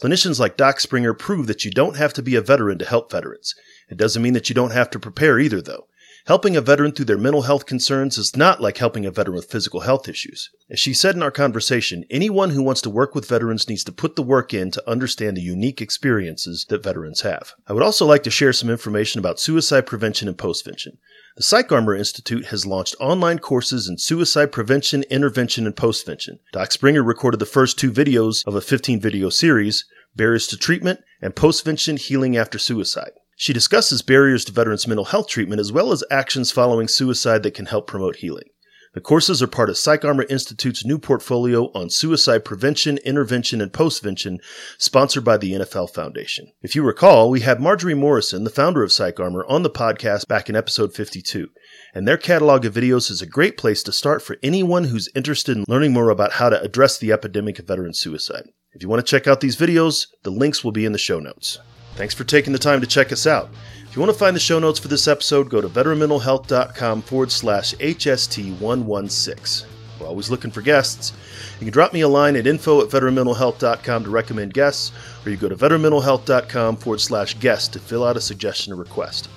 [0.00, 3.12] Clinicians like Doc Springer prove that you don't have to be a veteran to help
[3.12, 3.54] veterans.
[3.88, 5.86] It doesn't mean that you don't have to prepare either, though.
[6.26, 9.50] Helping a veteran through their mental health concerns is not like helping a veteran with
[9.50, 10.48] physical health issues.
[10.70, 13.92] As she said in our conversation, anyone who wants to work with veterans needs to
[13.92, 17.52] put the work in to understand the unique experiences that veterans have.
[17.66, 20.96] I would also like to share some information about suicide prevention and postvention.
[21.36, 26.38] The PsychArmor Institute has launched online courses in suicide prevention, intervention, and postvention.
[26.52, 31.00] Doc Springer recorded the first two videos of a 15 video series, Barriers to Treatment
[31.20, 33.10] and Postvention Healing After Suicide.
[33.34, 37.54] She discusses barriers to veterans' mental health treatment as well as actions following suicide that
[37.54, 38.50] can help promote healing.
[38.94, 44.38] The courses are part of PsychArmor Institute's new portfolio on suicide prevention, intervention, and postvention,
[44.78, 46.52] sponsored by the NFL Foundation.
[46.62, 50.48] If you recall, we had Marjorie Morrison, the founder of PsychArmor, on the podcast back
[50.48, 51.50] in episode 52,
[51.92, 55.56] and their catalog of videos is a great place to start for anyone who's interested
[55.56, 58.44] in learning more about how to address the epidemic of veteran suicide.
[58.74, 61.18] If you want to check out these videos, the links will be in the show
[61.18, 61.58] notes.
[61.96, 63.50] Thanks for taking the time to check us out.
[63.94, 67.30] If you want to find the show notes for this episode, go to veteranmentalhealth.com forward
[67.30, 69.66] slash HST116.
[70.00, 71.12] We're always looking for guests.
[71.60, 74.90] You can drop me a line at info at veteranmentalhealth.com to recommend guests,
[75.24, 79.28] or you go to veteranmentalhealth.com forward slash guest to fill out a suggestion or request.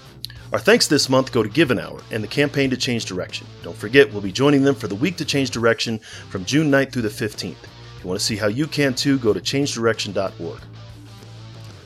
[0.52, 3.46] Our thanks this month go to Give Hour and the Campaign to Change Direction.
[3.62, 6.94] Don't forget, we'll be joining them for the Week to Change Direction from June 9th
[6.94, 7.52] through the 15th.
[7.52, 10.62] If you want to see how you can too, go to changedirection.org.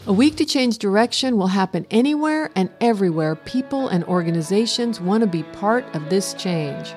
[0.08, 5.28] A week to change direction will happen anywhere and everywhere people and organizations want to
[5.28, 6.96] be part of this change.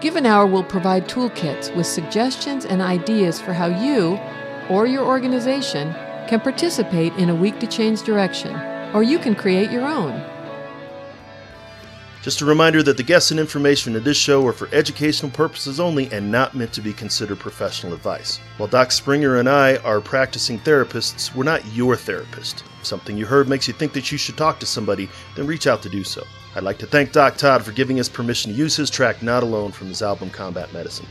[0.00, 4.18] Give an Hour will provide toolkits with suggestions and ideas for how you
[4.68, 5.92] or your organization
[6.26, 8.56] can participate in a week to change direction,
[8.92, 10.20] or you can create your own.
[12.28, 15.80] Just a reminder that the guests and information in this show are for educational purposes
[15.80, 18.36] only and not meant to be considered professional advice.
[18.58, 22.64] While Doc Springer and I are practicing therapists, we're not your therapist.
[22.80, 25.66] If something you heard makes you think that you should talk to somebody, then reach
[25.66, 26.22] out to do so.
[26.54, 29.42] I'd like to thank Doc Todd for giving us permission to use his track Not
[29.42, 31.06] Alone from his album Combat Medicine.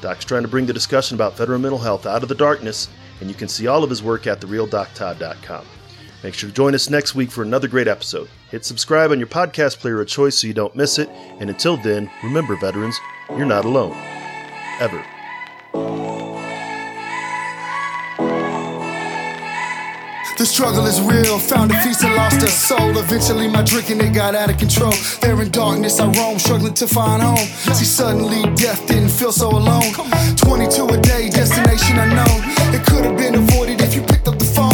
[0.00, 2.88] Doc's trying to bring the discussion about federal mental health out of the darkness,
[3.20, 5.64] and you can see all of his work at therealdoctodd.com.
[6.26, 8.28] Make sure to join us next week for another great episode.
[8.50, 11.08] Hit subscribe on your podcast player of choice so you don't miss it.
[11.38, 12.98] And until then, remember, veterans,
[13.30, 13.92] you're not alone.
[14.80, 15.06] Ever.
[20.36, 21.38] The struggle is real.
[21.38, 22.98] Found a feast and lost a soul.
[22.98, 24.92] Eventually, my drinking it got out of control.
[25.22, 27.38] There in darkness, I roam, struggling to find home.
[27.72, 29.94] See, suddenly death didn't feel so alone.
[30.36, 32.42] 22 a day, destination unknown.
[32.74, 34.65] It could have been avoided if you picked up the phone,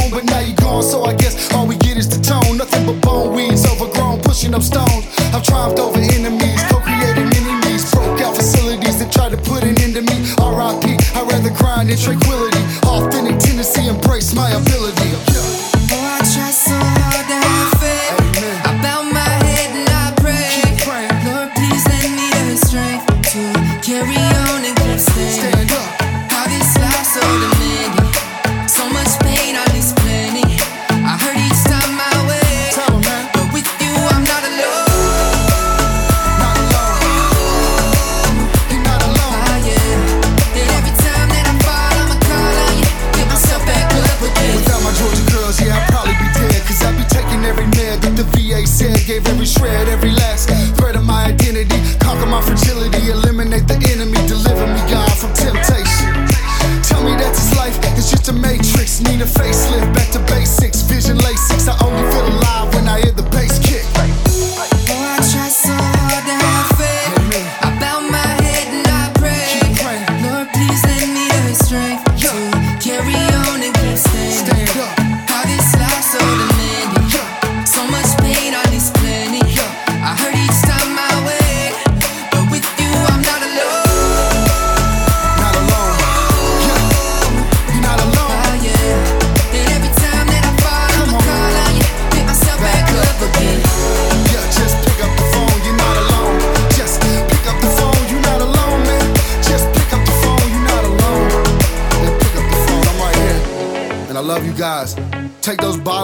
[0.80, 2.56] So I guess all we get is the tone.
[2.56, 5.04] Nothing but bone weeds, overgrown, pushing up stones.
[5.34, 9.94] I've triumphed over enemies, co-created enemies, broke out facilities that tried to put an end
[9.94, 10.16] to me.
[10.38, 10.96] R.I.P.
[11.14, 12.62] I'd rather grind in tranquility.
[12.86, 15.31] Authentic tendency, embrace my ability.